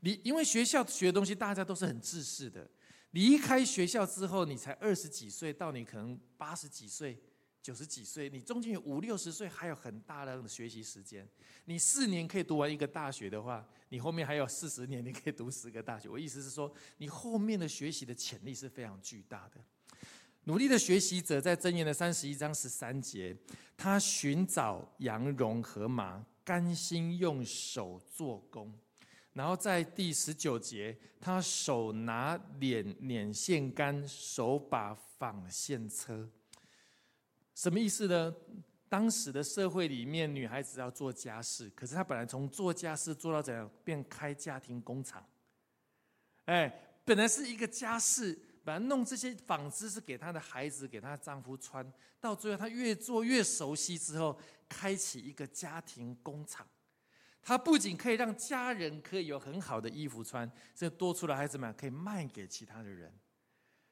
[0.00, 2.68] 你因为学校学的东西，大家都是很自私的。
[3.12, 7.22] 离开学校之后，你才二十几岁，到你可能八十几岁。
[7.68, 11.28] 九十几岁，你中间有五六十岁，还有很大量的学习时间。
[11.66, 16.08] 你四年可以读完一个大学的话，你后面还有四十年，你可以读十个大学。
[16.08, 19.60] 我意思是说，你后面的学习的潜力是非常巨大的。
[20.44, 23.36] 努力的学习者在箴言的三十一章十三节，
[23.76, 28.72] 他寻找羊绒和麻，甘心用手做工。
[29.34, 36.30] 然后在第十九节，他手拿捻捻线杆，手把纺线车。
[37.58, 38.32] 什么意思呢？
[38.88, 45.26] 当时的社会里面，女孩子要做家事，可是她本来从做家事做到怎样，变开家庭工厂。
[46.44, 46.72] 哎，
[47.04, 51.84] 本来是一个家事，本来弄这些纺织是给她的孩子、给她丈夫穿，
[52.20, 56.64] 到最后她越做越熟悉之后，开启一个家庭工厂。
[57.42, 63.12] 她不仅可以让家人可以有很好的衣服穿，这多出来孩子们可以卖给其他的人，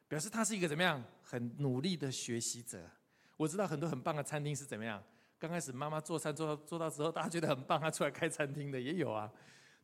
[0.06, 2.88] 表示她是一个怎么样很努力的学习者。
[3.36, 5.02] 我知道很多很棒的餐厅是怎么样。
[5.38, 9.30] 刚开始妈妈做餐做到做到之后，大家觉得很棒，她出来开餐厅的也有啊，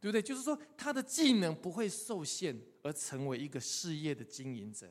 [0.00, 0.22] 对不对？
[0.22, 4.90] 就是说她的技能不会受限，而成为一个事业的经营者，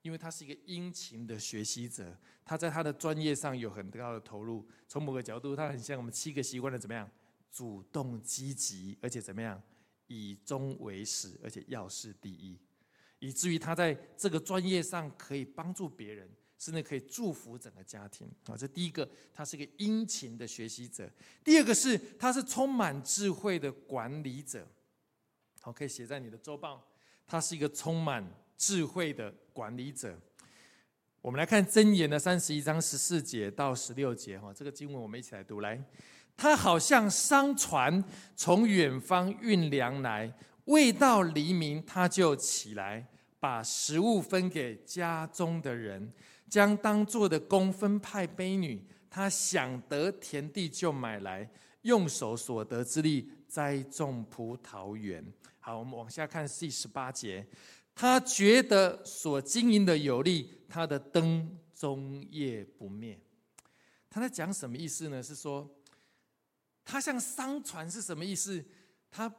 [0.00, 4.66] 因为她是一个殷勤的学习者，她在她的专业上有很高的投入。
[4.88, 7.08] 从某个角度，她很像我们七个习惯的怎么样？
[7.52, 9.60] 主动积极，而且怎么样？
[10.06, 12.58] 以终为始，而且要事第一，
[13.18, 16.28] 以至于他在这个专业上可以帮助别人。
[16.60, 18.54] 甚至可以祝福整个家庭啊！
[18.54, 21.06] 这第一个，他是一个殷勤的学习者；
[21.42, 24.68] 第二个是，他是充满智慧的管理者。
[25.62, 26.86] 好，可以写在你的周报。
[27.26, 28.22] 他是一个充满
[28.58, 30.14] 智慧的管理者。
[31.22, 35.60] 我们来看箴言的三十一章十四节到十六节哈，这个经文我们一起来读。
[35.60, 35.82] 来，
[36.36, 38.04] 他好像商船
[38.36, 40.30] 从远方运粮来，
[40.66, 43.06] 未到黎明他就起来，
[43.38, 46.12] 把食物分给家中的人。
[46.50, 51.48] 将当做的工分派卑女，她想得田地就买来，
[51.82, 55.24] 用手所得之力栽种葡萄园。
[55.60, 57.46] 好，我们往下看第十八节，
[57.94, 63.18] 他觉得所经营的有利，他的灯终夜不灭。
[64.10, 65.22] 他在讲什么意思呢？
[65.22, 65.70] 是说，
[66.84, 68.64] 他像商船是什么意思？
[69.10, 69.32] 他。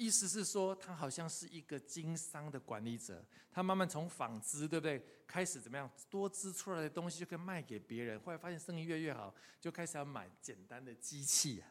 [0.00, 5.04] 意思是说，他好像是一个经商的管理者，他慢慢从纺织，对不对？
[5.28, 5.88] 开始怎么样？
[6.10, 11.68] 多织出来的东西就可以卖给别人，后来发现生意越越好，就开始要买简单的机器啊，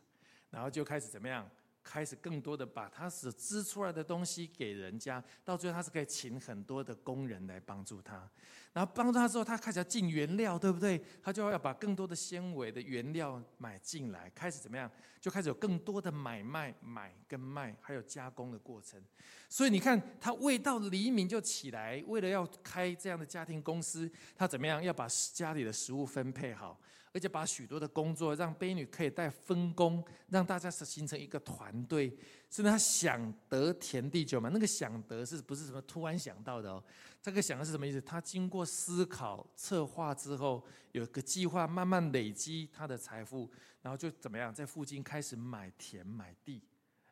[0.52, 1.50] 然后就开始怎么样？
[1.84, 8.30] 开始更多的把他所织出来的东西给人家，到最后他是可以请很多的工人来帮助他，
[8.74, 11.02] 然后帮助他之后，他开始要进原料，对不对？
[11.24, 14.91] 他就要把更多的纤维的原料买进来，开始怎么样？
[15.22, 19.02] 就开始有更多的买卖、买跟卖，还有加工的过程。
[19.49, 24.83] 所以你看，他未到黎明就起来，为了要开这样的家庭公司，他怎么样？
[24.83, 26.79] 要把家里的食物分配好。
[27.13, 32.10] 而且把许多的工作让卑女可以带分工，让大家是形成一个团队。
[32.47, 34.49] 甚至他想得田地久嘛？
[34.53, 36.83] 那个想得是不是什么突然想到的哦？
[37.19, 37.99] 这个想的是什么意思？
[38.01, 43.49] 他经过思考策划之后，有个计划，慢慢累积他的财富，
[43.81, 46.62] 然后就怎么样，在附近开始买田买地。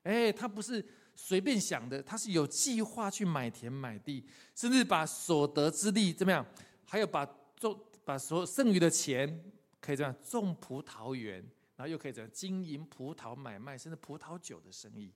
[0.04, 0.86] 哎，他不是
[1.16, 4.24] 随便想的，他是有计划去买田买地，
[4.54, 6.46] 甚至把所得之力怎么样？
[6.86, 7.26] 还有把
[7.56, 9.52] 做把所剩余的钱。
[9.82, 11.36] 可以这样种葡萄园，
[11.76, 15.14] 然后又可以这样经营葡萄买卖，甚至葡萄酒的生意，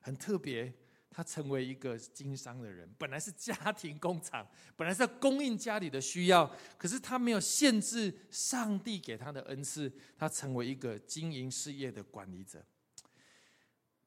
[0.00, 0.70] 很特别。
[1.10, 12.62] 他成为一个经商的人，本来是家庭工厂，本来是要供应家里的需要，可是他没有限制上帝给他的恩赐，他成为一个经营事业的管理者。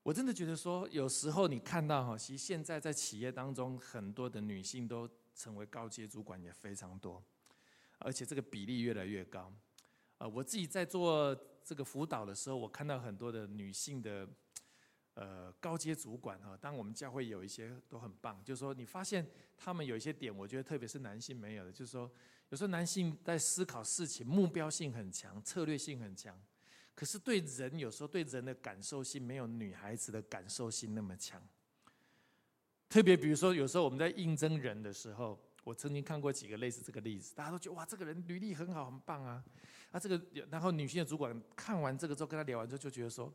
[0.05, 7.23] 我真的觉得说，有时候你看到哈，其实现在在企业当中，很多的女性都成为高阶主管也非常多，
[7.97, 9.51] 而且这个比例越来越高。
[10.19, 14.29] 啊，我自己在做这个辅导的时候，我看到很多的女性的。
[15.15, 22.11] 呃，高阶主管哈，当我们教会有一些都很棒，就是说你发现他们有一些点，我觉得特别是男性没有的，就是说
[22.49, 26.37] 有时候男性在思考事情目标性很强，策略性很强，
[26.95, 31.39] 可是对人有时候对人的感受性没有女孩子的感受性那么强。
[32.89, 39.43] 特别比如说有时候我们在应征人的时候，我曾经看过几个类似这个例子，大家都觉得哇，这个人履历很好，很棒啊，
[39.91, 43.31] 啊这个然后女性的主管看完这个之后跟他聊完之后就觉得说。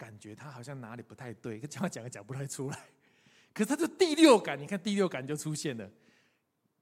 [0.00, 2.88] 感觉他好像哪里不太对，跟讲讲也讲不太出来。
[3.52, 5.90] 可是他的第六感，你看第六感就出现了。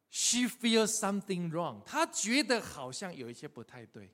[0.08, 4.08] She feels something wrong，她觉得好像有一些不太对。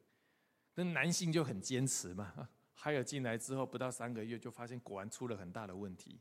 [0.74, 2.48] 那男性就很坚持嘛。
[2.74, 6.20] 还有进来之后不到三个月，就发现果然出了很大的问题，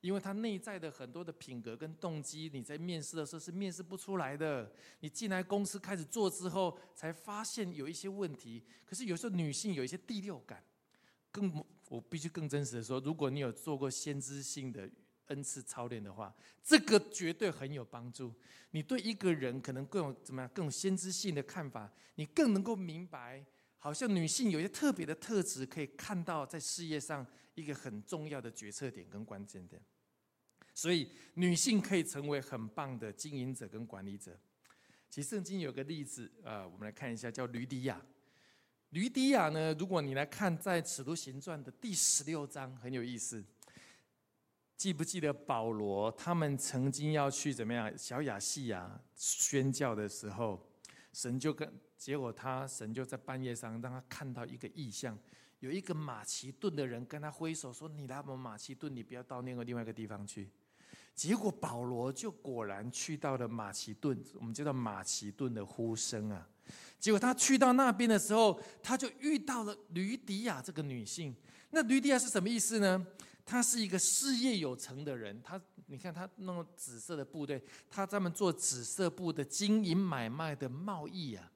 [0.00, 4.70] 因为他内在的很多的品格跟动机，你在面试的时候是面试不出来的。
[5.00, 8.64] 你进来公司开始做之后，才发现有一些问题。
[8.84, 10.62] 可是有时候女性有一些第六感，
[11.30, 11.64] 更。
[11.88, 14.88] 我必须更真实的说，如果你有做过先知性的
[15.26, 18.32] 恩赐操练的话，这个绝对很有帮助。
[18.70, 23.44] 你对一个人可能更有怎么样，更有先知性的看法，你更能够明白，
[23.84, 29.82] 好像女性有一些特别的特质，可以看到在事业上一个很重要的决策点跟关键点。
[30.72, 34.38] 所以，女性可以成为很棒的经营者跟管理者。
[35.10, 38.00] 其实圣经有个例子，呃，我们来看一下，叫吕底亚。
[38.90, 39.74] 吕迪亚呢？
[39.74, 43.44] 如果你来看在《使徒行传》的第十六章，很有意思。
[44.76, 47.98] 记不记得保罗他们曾经要去怎么样？
[47.98, 50.71] 小亚细亚宣教的时候，
[51.12, 55.18] 神就跟结果他神就在半夜上让他看到一个异象，
[55.60, 60.50] 有一个马其顿的人跟他挥手说：“你来我们马其顿，你不要到那个另外一个地方去。”
[61.14, 66.48] 结果保罗就果然去到了马其顿，我们叫做马其顿的呼声啊。
[66.98, 71.36] 结果他去到那边的时候，他就遇到了吕迪亚这个女性。
[71.70, 73.06] 那吕迪亚是什么意思呢？
[73.44, 75.40] 他是一个事业有成的人。
[75.42, 81.50] 他，你看他弄紫色的部队，他专门做紫色布的经营买卖的贸易啊。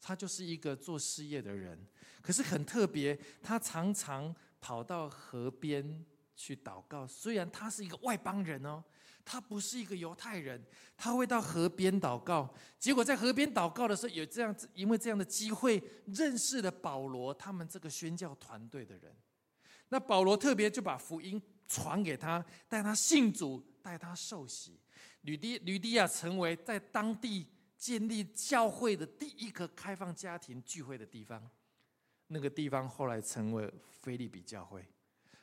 [0.00, 1.78] 他就是一个做事业的人。
[2.22, 6.04] 可是很特别，他常常跑到河边
[6.36, 7.06] 去祷告。
[7.06, 8.82] 虽然他是一个外邦人哦。
[9.22, 10.60] 他不是一个犹太人，
[10.96, 12.52] 他会到河边祷告。
[12.80, 19.14] 结果在河边祷告的时候，有这样子，因为这样的机会认识了保罗他们这个宣教团队的人。
[19.90, 24.80] 那保罗特别就把福音传给他，带他信主，带他受洗。
[25.22, 31.48] 吕迪吕迪亚成为在当地建立教会的第一个开放家庭聚会的地方。
[32.28, 34.84] 那个地方后来成为菲利比教会。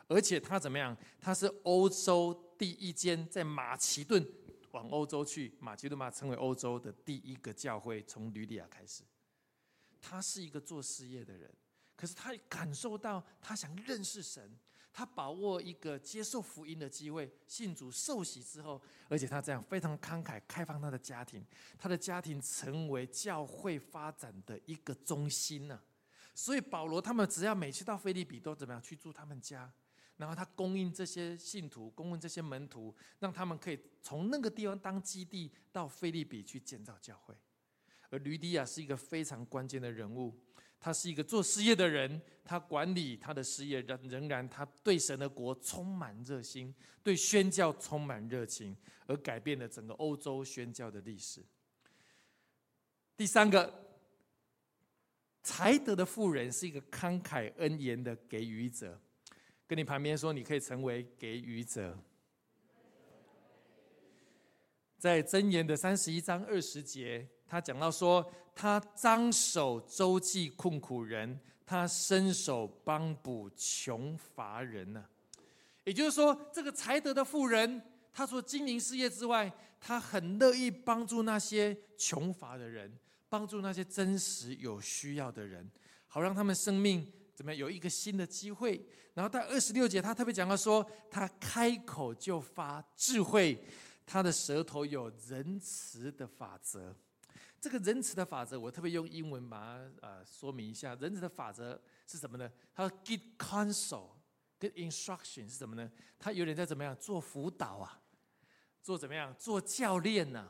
[0.07, 0.95] 而且他怎么样？
[1.19, 4.25] 他是欧洲第一间在马其顿
[4.71, 9.03] 往欧洲去，马其顿嘛成为欧洲的第一个教会，从吕底亚开始。
[10.01, 11.53] 他是一个做事业的人，
[11.97, 14.57] 可是他感受到他想认识神，
[14.93, 21.45] 他把握一个接受福音的机会，信主受洗之后，而且他这样非常慷慨开放他的家庭，
[21.77, 25.81] 他的家庭成为教会发展的一个中心呢。
[26.33, 29.73] 所以保罗他们只要每次到菲利比都怎么样去住他们家。
[30.17, 37.35] 然后他供应这些信徒，供应这些门徒，让他们可以从那个地方当基地到菲利比去建造教会。
[38.09, 40.35] 而吕迪亚是一个非常关键的人物，
[40.79, 51.41] 他是一个做事业的人，他管理他的事业，仍仍然他对神的国充满热心，对宣教充满热情，而改变了整个欧洲宣教的历史。
[53.15, 53.73] 第三个，
[55.41, 59.01] 才德的富人是一个慷慨恩言的给予者。
[59.65, 61.97] 跟你旁边说，你可以成为给予者。
[64.97, 68.25] 在箴言的三十一章二十节，他讲到说，
[68.55, 75.05] 他张手周济困苦人，他伸手帮补穷乏人呢。
[75.83, 77.81] 也就是说，这个才德的富人，
[78.11, 82.91] 他除了经营事业之外，他很乐意帮助那些穷乏的人，
[83.29, 85.69] 帮助那些真实有需要的人，
[86.07, 87.09] 好让他们生命。
[87.35, 87.59] 怎么样？
[87.59, 88.83] 有一个新的机会。
[89.13, 93.57] 然后到二十六节，他特别讲到说，他开口就发智慧，
[94.07, 96.95] 他的舌头有仁慈的法则。
[97.59, 100.95] 这个仁慈的法则，我特别用英文把它呃说明一下。
[100.95, 102.49] 仁慈的法则是什么呢？
[102.73, 104.09] 他说 “give counsel
[104.57, 105.91] 跟 instruction 是什么呢？
[106.17, 107.99] 他有点在怎么样做辅导啊，
[108.81, 110.47] 做怎么样做教练呐，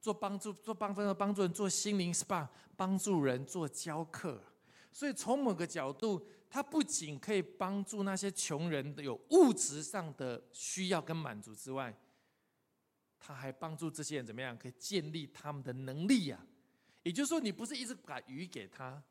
[0.00, 4.42] 做帮助做帮分帮助人做心灵 SPA，帮助人做教课。
[4.92, 11.92] 所以从某个角度，他不仅可以帮助那些穷人有物质上的需要跟满足之外，
[13.26, 16.38] 他还帮助这些人怎么样可以建立他们的能力呀？
[17.02, 19.02] 也就是说，你不是一直把鱼给他，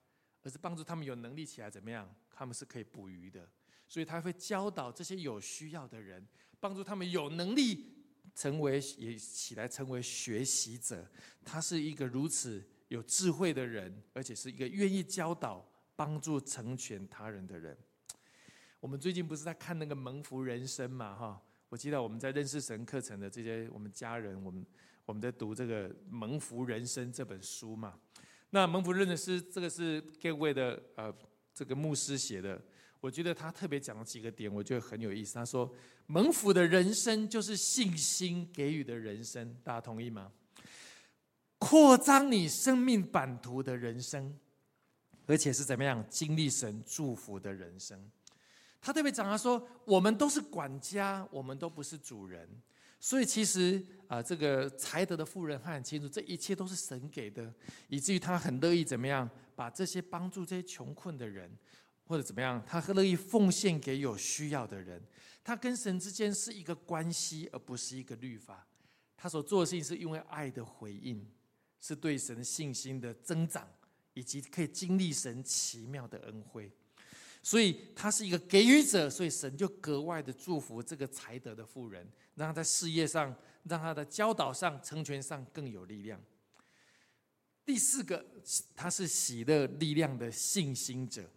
[0.44, 2.08] 而是帮助他们有能力起来怎么样？
[2.30, 3.50] 他们是可以捕鱼的。
[3.88, 6.24] 所以他会教导这些有需要的人，
[6.60, 7.92] 帮助他们有能力
[8.36, 11.10] 成为也起来成为学习者。
[11.44, 17.76] 他是一个如此有智慧的人，而且是一个愿意教导、帮助成全他人的人。
[18.80, 21.16] 我们最近不是在看那个蒙福人生嘛？
[21.16, 21.42] 哈，
[21.74, 24.64] 我记得我们在认识神课程的这些我们家人，我们
[25.08, 27.96] 我们在读这个蒙福人生这本书嘛。
[28.52, 31.12] 那蒙福认的是这个是 Gave 的呃
[31.52, 32.62] 这个牧师写的。
[33.02, 35.34] 我觉得他特别讲了几个点，我觉得很有意思。
[35.34, 35.74] 他说
[36.06, 40.32] ：“蒙福的人生就是信心给予的人生，大家同意吗？
[41.58, 44.38] 扩张你生命版图的人生，
[45.26, 48.00] 而且是怎么样经历神祝福的人生。”
[48.84, 52.48] 他特别讲他说：“我们都是管家，我们都不是主人。
[53.00, 57.54] 所以其实啊，这个才德的富人他很清楚，这一切都是神给的，
[57.88, 61.50] 以至于他很乐意怎么样把这些帮助这些穷困的人。”
[62.06, 65.02] 或者怎么样，他乐意奉献给有需要的人。
[65.42, 68.68] 他跟神之间是一个关系，而不是一个律法。
[69.16, 71.26] 他所做的事情是因为爱的回应，
[71.80, 73.66] 是对神信心的增长，
[74.14, 76.70] 以及可以经历神奇妙的恩惠。
[77.44, 86.20] 所以他是一个给予者，所以神就格外的祝福这个才德的妇人，让他在事业上、让他的教导上、成全上更有力量。
[87.66, 88.26] 第四个，
[88.76, 91.30] 他是喜乐力量的信心者。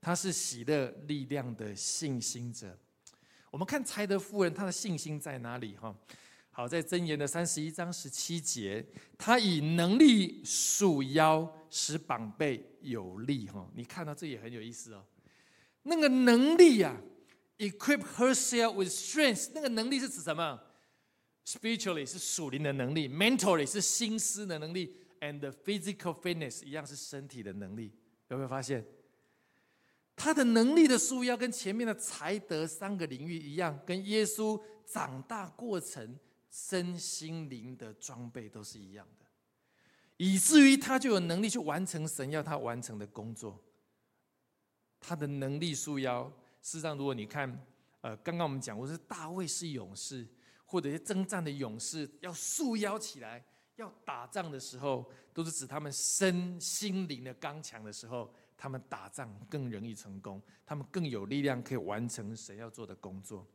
[0.00, 2.74] 他是喜乐力量的信心者。
[3.50, 5.76] 我们看才德夫人，她的信心在哪里？
[5.76, 5.94] 哈，
[6.50, 8.82] 好，在箴言的三十一章十七节，
[9.18, 13.46] 他以能力束腰，使膀背有力。
[13.48, 15.04] 哈，你看到这也很有意思哦。
[15.82, 16.96] 那个能力呀
[17.58, 19.50] ，equip herself with strength。
[19.54, 20.60] 那个能力是指什么
[21.46, 27.92] ？spiritually 是属灵的能力，mentally 是心思的能力，and physical fitness 一样是身体的能力。
[28.28, 28.84] 有没有发现？
[30.14, 36.18] 他的能力的束腰跟前面的才德三个领域一样，跟耶稣长大过程
[36.50, 39.19] 身心灵的装备都是一样的，
[40.20, 43.58] 以至于他就有能力去完成神要他完成的工作。
[45.00, 47.66] 他的能力束腰，事实上，如果你看，
[48.02, 50.28] 呃，刚刚我们讲过是大卫是勇士，
[50.66, 53.42] 或者是征战的勇士要束腰起来，
[53.76, 58.30] 要打仗的时候，都是指他们身心灵的刚强的时候。
[58.58, 63.46] 他们打仗更容易成功，他们更有力量可以完成神要做的工作，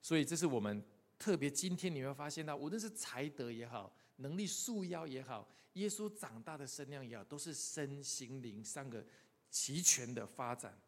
[0.00, 0.82] 所以这是我们
[1.18, 9.04] 特别今天你会发现到，无论是才德也好，能力束腰也好，耶稣长大的身量也好，都是身心灵三个
[9.50, 10.78] 齐全的发展。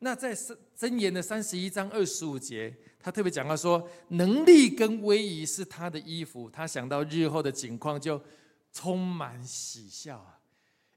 [0.00, 8.22] 那在箴箴言的三十一章二十五节，他特别讲到说，能力跟威仪是他的衣服，他想到日后的景况就
[8.72, 10.24] 充满喜笑。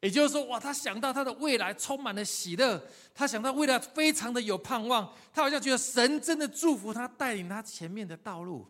[0.02, 8.68] 也就是说，哇，他想到他的未来充满了喜乐，他想到未来非常的有盼望，他好像觉得神真的祝福他，带领他前面的道路。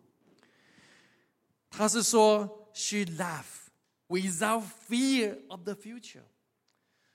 [1.70, 3.70] 他是说，She laugh
[4.08, 6.24] without fear of the future。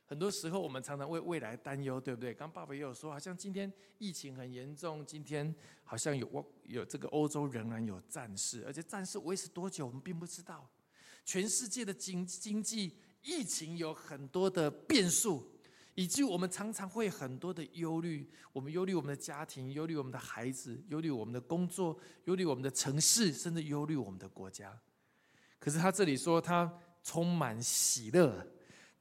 [0.04, 2.32] 很多时候，我们常常为未来担忧，对不对？
[2.32, 5.54] 刚爸爸也有说，好像今天疫情很严重，今天
[5.84, 10.68] 好像有我有这个欧洲仍然有战事，而且战事维持多久，我们并不知道。
[11.24, 12.96] 全世界的经经济。
[13.28, 15.44] 疫情有很多的变数，
[15.96, 18.30] 以及我们常常会很多的忧虑。
[18.52, 24.80] 我们忧虑我们的家庭，忧虑我们的孩子，忧虑我们的工作，忧虑我们的城市，甚至忧虑我们的国家。
[25.66, 28.46] 可是他这里说，他充满喜乐，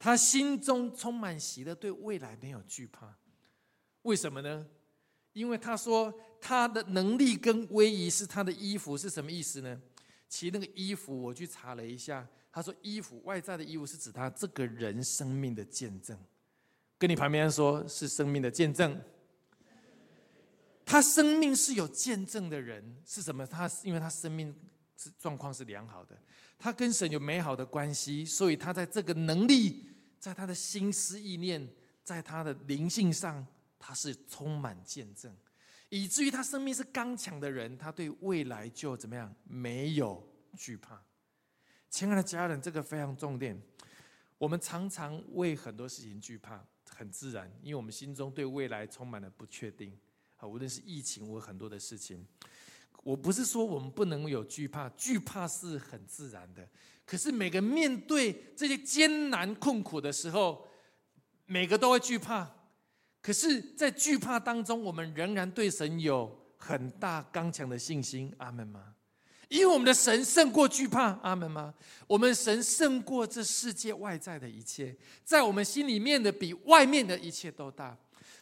[0.00, 3.16] 他心中充满喜乐，对未来没有惧怕。
[4.02, 4.66] 为什么呢？
[5.32, 9.80] 因为他说他的能力跟威仪是他的衣服，是什么意思呢？
[10.28, 12.26] 其实那个衣服，我去查了一下。
[12.50, 16.18] 他说：“衣服外在的衣服是指他这个人生命的见证，
[16.98, 19.00] 跟你旁边说是生命的见证。
[20.84, 23.46] 他生命是有见证的人是什么？
[23.46, 24.52] 他因为他生命
[24.96, 26.18] 是状况是良好的，
[26.58, 31.68] 他跟神有美好的关系，所以他在这个能力，在他的心思意念，
[32.02, 33.46] 在他的灵性上，
[33.78, 35.34] 他是充满见证，
[35.90, 39.34] 以至于他生命是刚强的人，他对未来就怎么样？
[39.44, 40.26] 没有
[40.56, 41.00] 惧怕。”
[41.90, 43.60] 亲爱的家人，这个非常重点。
[44.38, 49.98] 我们常常为很多事情惧怕，很自然，因为我们心中对未来充满了不确定。
[50.36, 52.26] 啊，无论是疫情或很多的事情。
[53.06, 56.68] 我不是说我们不能有惧怕，惧怕是很自然的。
[57.04, 60.66] 可是每个面对这些艰难困苦的时候，
[61.44, 62.50] 每个都会惧怕。
[63.22, 68.34] 可是，在惧怕当中，我们仍然对神有很大刚强的信心。
[68.38, 68.96] 阿门吗？
[69.48, 71.12] 因为我们的神胜过惧怕。
[71.22, 71.72] 阿门吗？
[72.08, 77.96] 我们神胜过这世界外在的一切，在我们心里面的比外面的一切都大。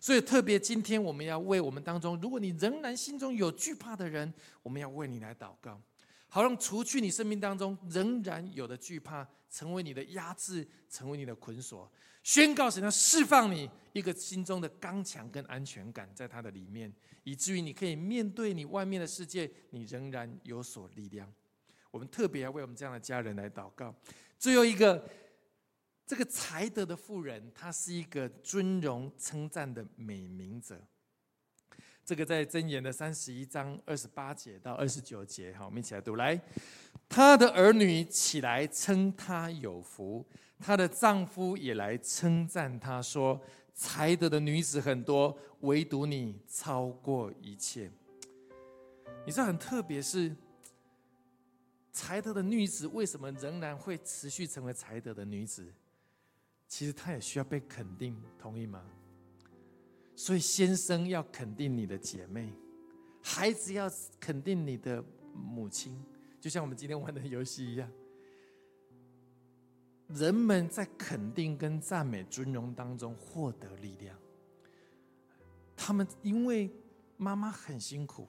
[0.05, 4.31] 所以，特别今天我们要为我们当中，如果你仍然心中有惧怕的人，
[4.63, 5.81] 我们要为你来祷告，
[6.29, 11.91] 好让除去你生命当中仍然有的惧怕，成为你的压制，成为你的捆锁。
[12.23, 16.93] 宣告神要释放你一个心中的刚强跟安全感，在他的里面，
[17.23, 21.27] 以至于你可以面对你外面的世界，你仍然有所力量。
[21.91, 23.95] 我们特别要为我们这样的家人来祷告。
[24.39, 25.03] 最后一个。
[26.07, 30.81] 这个才德的妇人，她是一个尊荣称赞的美名者。
[32.05, 36.17] 这个在箴言的三十一章二十八节到二十九节，好，我们一起来读。
[36.17, 36.39] 来，
[37.09, 40.23] 她的儿女起来称她有福，
[40.59, 43.41] 她的丈夫也来称赞她说
[43.73, 47.91] ：“才德的女子很多，唯独你超过一切。”
[49.25, 50.37] 你知道很特别，是
[51.91, 55.73] 才德的女子为什么仍然会持续成为才德的女子？
[56.77, 58.85] 其实他也需要被肯定，同意吗？
[60.17, 62.53] 所以先生要肯定你的姐妹，
[63.23, 65.01] 孩子要肯定你的
[65.33, 66.05] 母亲，
[66.41, 67.89] 就像我们今天玩的游戏一样。
[70.09, 74.19] 人们在肯定跟赞美、尊荣当中获得力量。
[75.77, 76.69] 他们因为
[77.17, 78.27] 妈妈很辛苦，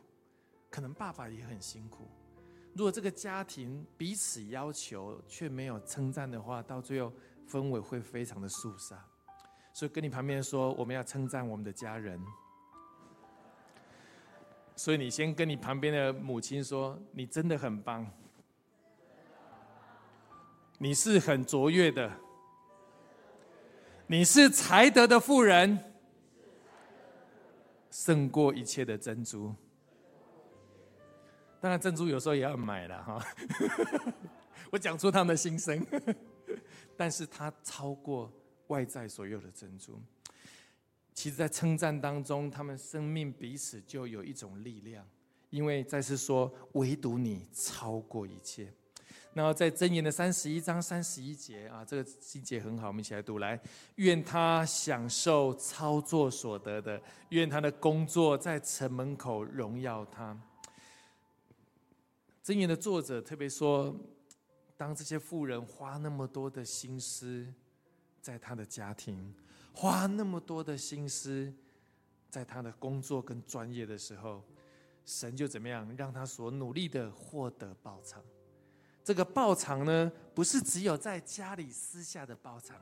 [0.70, 2.08] 可能爸爸也很辛苦。
[2.76, 7.12] 如果这个家庭彼此要求却没有称赞的话，到最后。
[7.50, 8.98] 氛围会非常的肃杀，
[9.74, 12.20] 所以跟你旁边说，我们要称赞我们的家人。
[14.76, 18.06] 所以你先跟你旁边的母亲说，你真的很棒，
[20.78, 22.12] 你是很卓越的，
[24.08, 25.94] 你是才德的妇人，
[27.90, 29.56] 胜过一切的珍珠。
[31.62, 33.26] 当然，珍珠有时候也要买了哈。
[34.72, 35.84] 我讲出他们的心声。
[36.98, 38.32] 但是它超过
[38.68, 40.02] 外在所有的珍珠。
[41.14, 45.08] 其实，在称赞当中，他们生命彼此就有一种力量，
[45.50, 48.74] 因为再次说，唯独你超过一切。
[49.34, 53.58] 然后在箴言的三十一章三十一节啊，这个细节很好，我们一起来读来。
[53.96, 60.38] 愿他享受操作所得的，愿他的工作在城门口荣耀他。
[62.44, 63.96] 箴言的作者特别说。
[64.78, 67.48] 当这些富人花那么多的心思
[68.22, 69.34] 在他的家庭，
[69.74, 71.54] 花那么多的心思
[72.30, 74.44] 在他的工作跟专业的时候，
[75.06, 78.22] 神就怎么样让他所努力的获得报偿？
[79.04, 82.76] 这个报偿呢，不是只有在家里私下的报偿，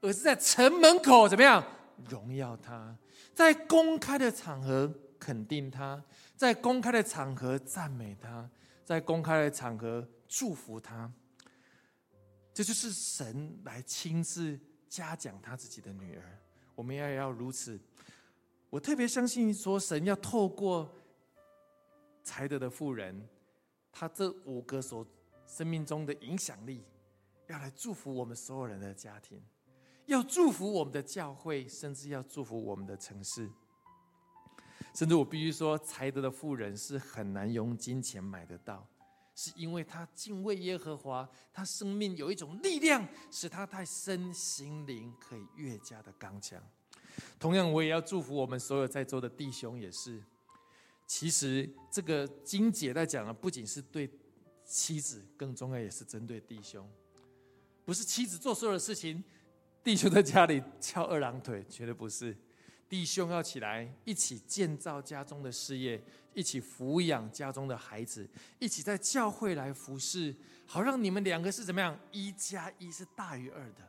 [0.00, 1.62] 而是在城门口怎么样
[2.08, 2.96] 荣耀他，
[3.34, 6.02] 在公开的场合肯定他，
[6.36, 8.48] 在公开的场合赞美他，
[8.84, 11.12] 在公开的场合祝福他。
[12.56, 16.40] 这就是神来亲自嘉奖他自己的女儿，
[16.74, 17.78] 我们要要如此。
[18.70, 20.90] 我特别相信说，神要透过
[22.22, 23.28] 才德的妇人，
[23.92, 25.06] 他这五个所
[25.46, 26.82] 生命中的影响力，
[27.46, 29.38] 要来祝福我们所有人的家庭，
[30.06, 33.50] 要祝福我们的教会，甚至要祝福我们的城市。
[34.94, 38.88] 甚至我必须说，才德的妇人是很难用金钱买得到。
[39.36, 46.60] 是因为他敬畏耶和华，他生命有一种力量，使他太身心灵可以越加的刚强。
[47.38, 50.22] 同样，我也要祝福我们所有在座的弟兄，也是。
[51.06, 54.10] 其实这个金姐在讲的，不仅是对
[54.64, 56.90] 妻子，更重要也是针对弟兄。
[57.84, 59.22] 不是妻子做所有的事情，
[59.84, 62.36] 弟兄在家里翘二郎腿，绝对不是。
[62.88, 66.02] 弟兄要起来，一起建造家中的事业，
[66.36, 68.28] 一起抚养家中的孩子，
[68.58, 71.98] 一起在教会来服侍，好让你们两个是怎么样？
[72.12, 73.80] 一加一是大于二的，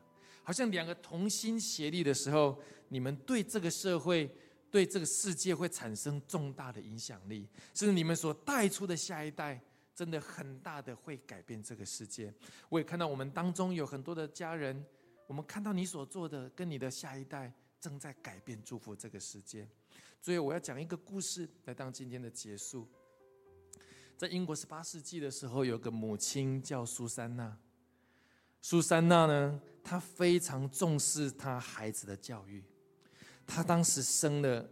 [0.44, 4.34] 好像两个同心协力的时候，你们对这个社会、
[4.72, 9.62] 对这个世界会产生重大的影响力，甚至你们所带出的下一代，
[9.94, 12.34] 真的很大的会改变这个世界。
[12.70, 14.86] 我也看到我们当中有很多的家人，
[15.28, 17.54] 我们看到你所做的，跟你的下一代。
[17.80, 19.66] 正在改变、祝福这个世界。
[20.22, 22.88] 所以我要讲一个故事来当今天的结束。
[24.18, 27.58] 在英国十八世纪的时候，有个母亲叫苏珊娜。
[28.62, 32.64] 苏珊娜呢，她非常重视她孩子的教育。
[33.46, 34.68] 她当时生了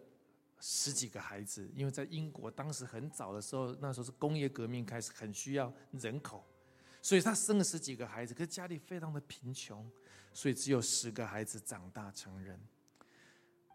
[0.59, 6.43] 十几个孩子，因为在英国当时很早的时候，那时候是工业革命开始，很需要人口，
[7.01, 9.89] 所以她生了十几个孩子，可是家里非常的贫穷，
[10.33, 12.59] 所以只有十个孩子长大成人。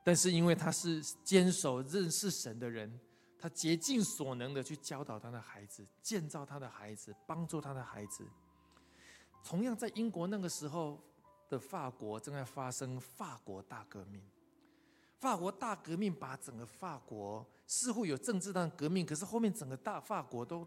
[0.03, 2.98] 但是因为他是坚守认识神的人，
[3.38, 8.26] 他竭尽所能的去教导他的孩子，建造他的孩子，帮助他的孩子。
[9.44, 11.03] 同样在英国那个时候
[11.48, 14.22] 的法国正在发生法国大革命。
[15.18, 20.66] 法国大革命把整个法国似乎有政治的革命，可是后面整个大法国都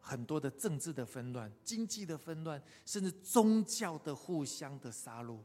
[0.00, 5.38] 很多的政治的纷乱、经济的纷乱，甚至宗教的互相的杀戮。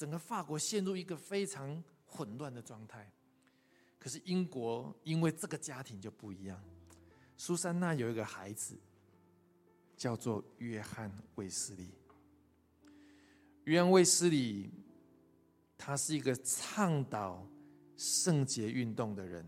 [0.00, 3.12] 整个法国陷入一个非常混乱的状态。
[3.98, 6.58] 可是英国因为这个家庭就不一样，
[7.36, 8.78] 苏珊娜有一个孩子。
[10.00, 11.90] 叫做约翰卫斯理。
[13.64, 14.70] 约翰卫斯理，
[15.76, 17.46] 他是一个倡导
[17.98, 19.44] 圣洁运动的人。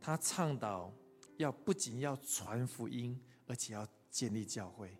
[0.00, 0.90] 他倡导
[1.36, 4.96] 要不仅要传福音，而且要建立教会。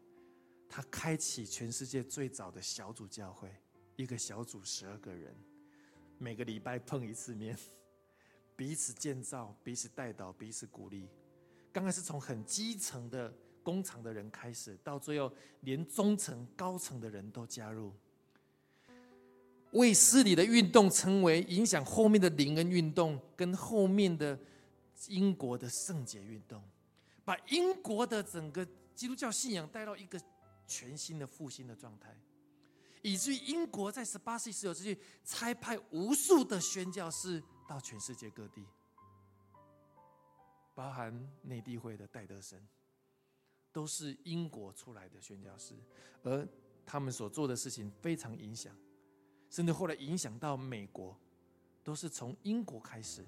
[0.69, 3.51] 他开启全世界最早的小组教会，
[4.03, 5.35] 一个小组十二个人，
[6.19, 7.57] 每个礼拜碰一次面，
[8.57, 11.09] 彼此建造，彼此带导，彼此鼓励。
[11.73, 13.33] 刚开始从很基层的。
[13.63, 15.31] 工厂的人开始，到最后
[15.61, 17.93] 连中层、高层的人都加入。
[19.73, 24.37] 卫斯理的运动成为影响后面的灵恩运动，跟后面的
[25.09, 26.65] 英国的圣洁运动，
[27.23, 30.19] 把英国的整个基督教信仰带到一个
[30.67, 32.17] 全新的复兴的状态，
[33.03, 38.67] 以至于英国在十八世纪、十九世纪差派无数的宣教士到全世界各地，
[40.75, 42.61] 包含内地会的戴德生。
[43.73, 45.77] 都是英国出来的宣教师，
[46.25, 46.45] 而
[46.85, 48.77] 他们所做的事情非常影响，
[49.49, 51.17] 甚至后来影响到美国，
[51.85, 53.25] 都是从英国开始。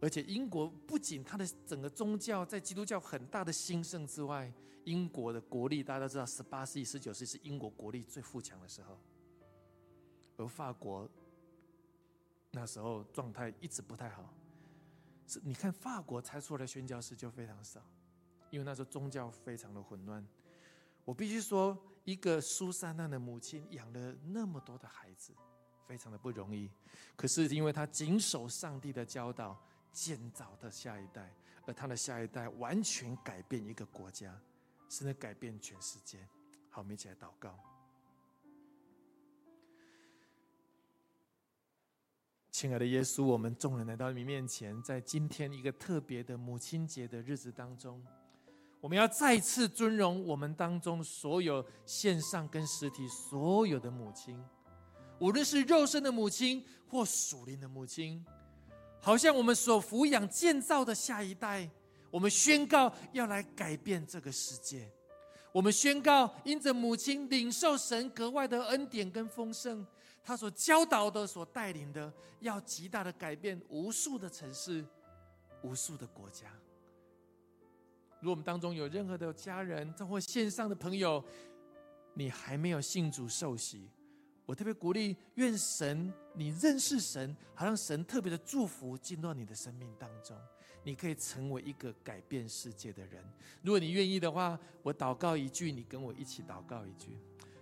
[0.00, 4.52] 而且英国不仅它的整个宗教在基督教很大的兴盛之外，
[4.84, 8.98] 英国的国力大家都知道，十八世纪、十九世纪是英国国力最富强的时候，
[10.36, 11.08] 而法国
[12.50, 14.32] 那时候状态一直不太好。
[15.26, 17.80] 是，你看法国才出来宣教士就非常少。
[18.50, 20.22] 因为那时候宗教非常的混乱，
[21.06, 21.74] 我必须说，
[22.04, 25.32] 一个苏珊娜的母亲养了那么多的孩子，
[25.86, 26.70] 非常的不容易。
[27.16, 29.58] 可是因为她谨守上帝的教导，
[29.90, 34.38] 建造的下一代，而她的下一代完全改变一个国家，
[34.92, 36.18] 甚至改变全世界。
[36.68, 37.58] 好，我们一起来祷告。
[42.50, 48.04] 亲爱的耶稣，我们众人来到你面前，在今天一个特别的母亲节的日子当中。
[48.82, 54.38] 我们要再次尊荣我们当中所有线上跟实体所有的母亲，
[55.18, 58.22] 无论是肉身的母亲或属灵的母亲，
[59.00, 61.70] 好像我们所抚养建造的下一代，
[62.12, 64.86] 我们宣告要来改变这个世界。
[65.50, 69.84] 我们宣告，因着母亲领受神格外的恩典跟丰盛，
[70.22, 74.84] 他所教导的、所带领的，要极大的改变无数的城市、
[75.62, 76.52] 无数的国家。
[78.20, 81.24] 如果我们当中有任何的家人或线上的朋友，
[82.12, 83.90] 你还没有信主受洗，
[84.44, 90.36] 我特别鼓励，愿神你认识神，好让神特别的祝福进入到你的生命当中，
[90.84, 93.22] 你可以成为一个改变世界的人。
[93.62, 97.16] 如果你愿意的话，我祷告一句，你跟我一起祷告一句：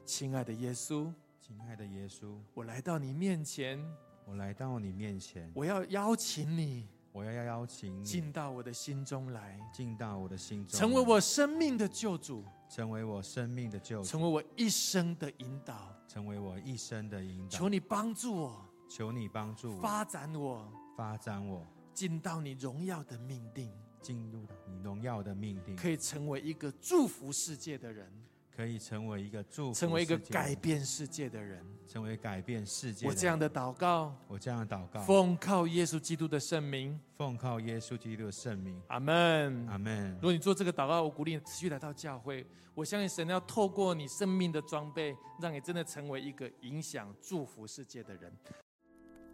[0.04, 3.78] 亲爱的耶稣，亲爱的耶稣，我来到你面前，
[4.24, 6.86] 我来到你面前，我要邀请你。
[7.12, 17.48] 我要邀请你进到我的心中来，进到我的心中，成为我生命的救主，成为我生命的救主，成为我一生的引导，成为我一生的引导。
[17.48, 23.70] 求你帮助我，求你帮助我，发展我，发展我，进到你荣耀的命定，
[24.01, 28.11] 进入你荣耀的命定，可以成为一个祝福世界的人。
[28.53, 33.07] 可以成为一个祝福，成为一个改变世界的人，成为改变世界。
[33.07, 38.78] 我这样的祷告，我这样的祷告，奉靠耶稣基督的圣名，奉靠耶稣基督的圣名。
[38.88, 40.12] 阿门，阿门。
[40.16, 42.45] 如果你做这个祷告，我鼓励你持续来到教会。
[42.74, 48.30] 我相信神要透过你生命的装备，让你真的成为一个影响、祝福世界的人。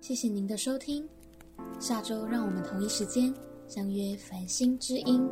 [0.01, 1.09] 谢谢您的收听，
[1.79, 3.33] 下周让我们同一时间
[3.67, 5.29] 相约繁星之音。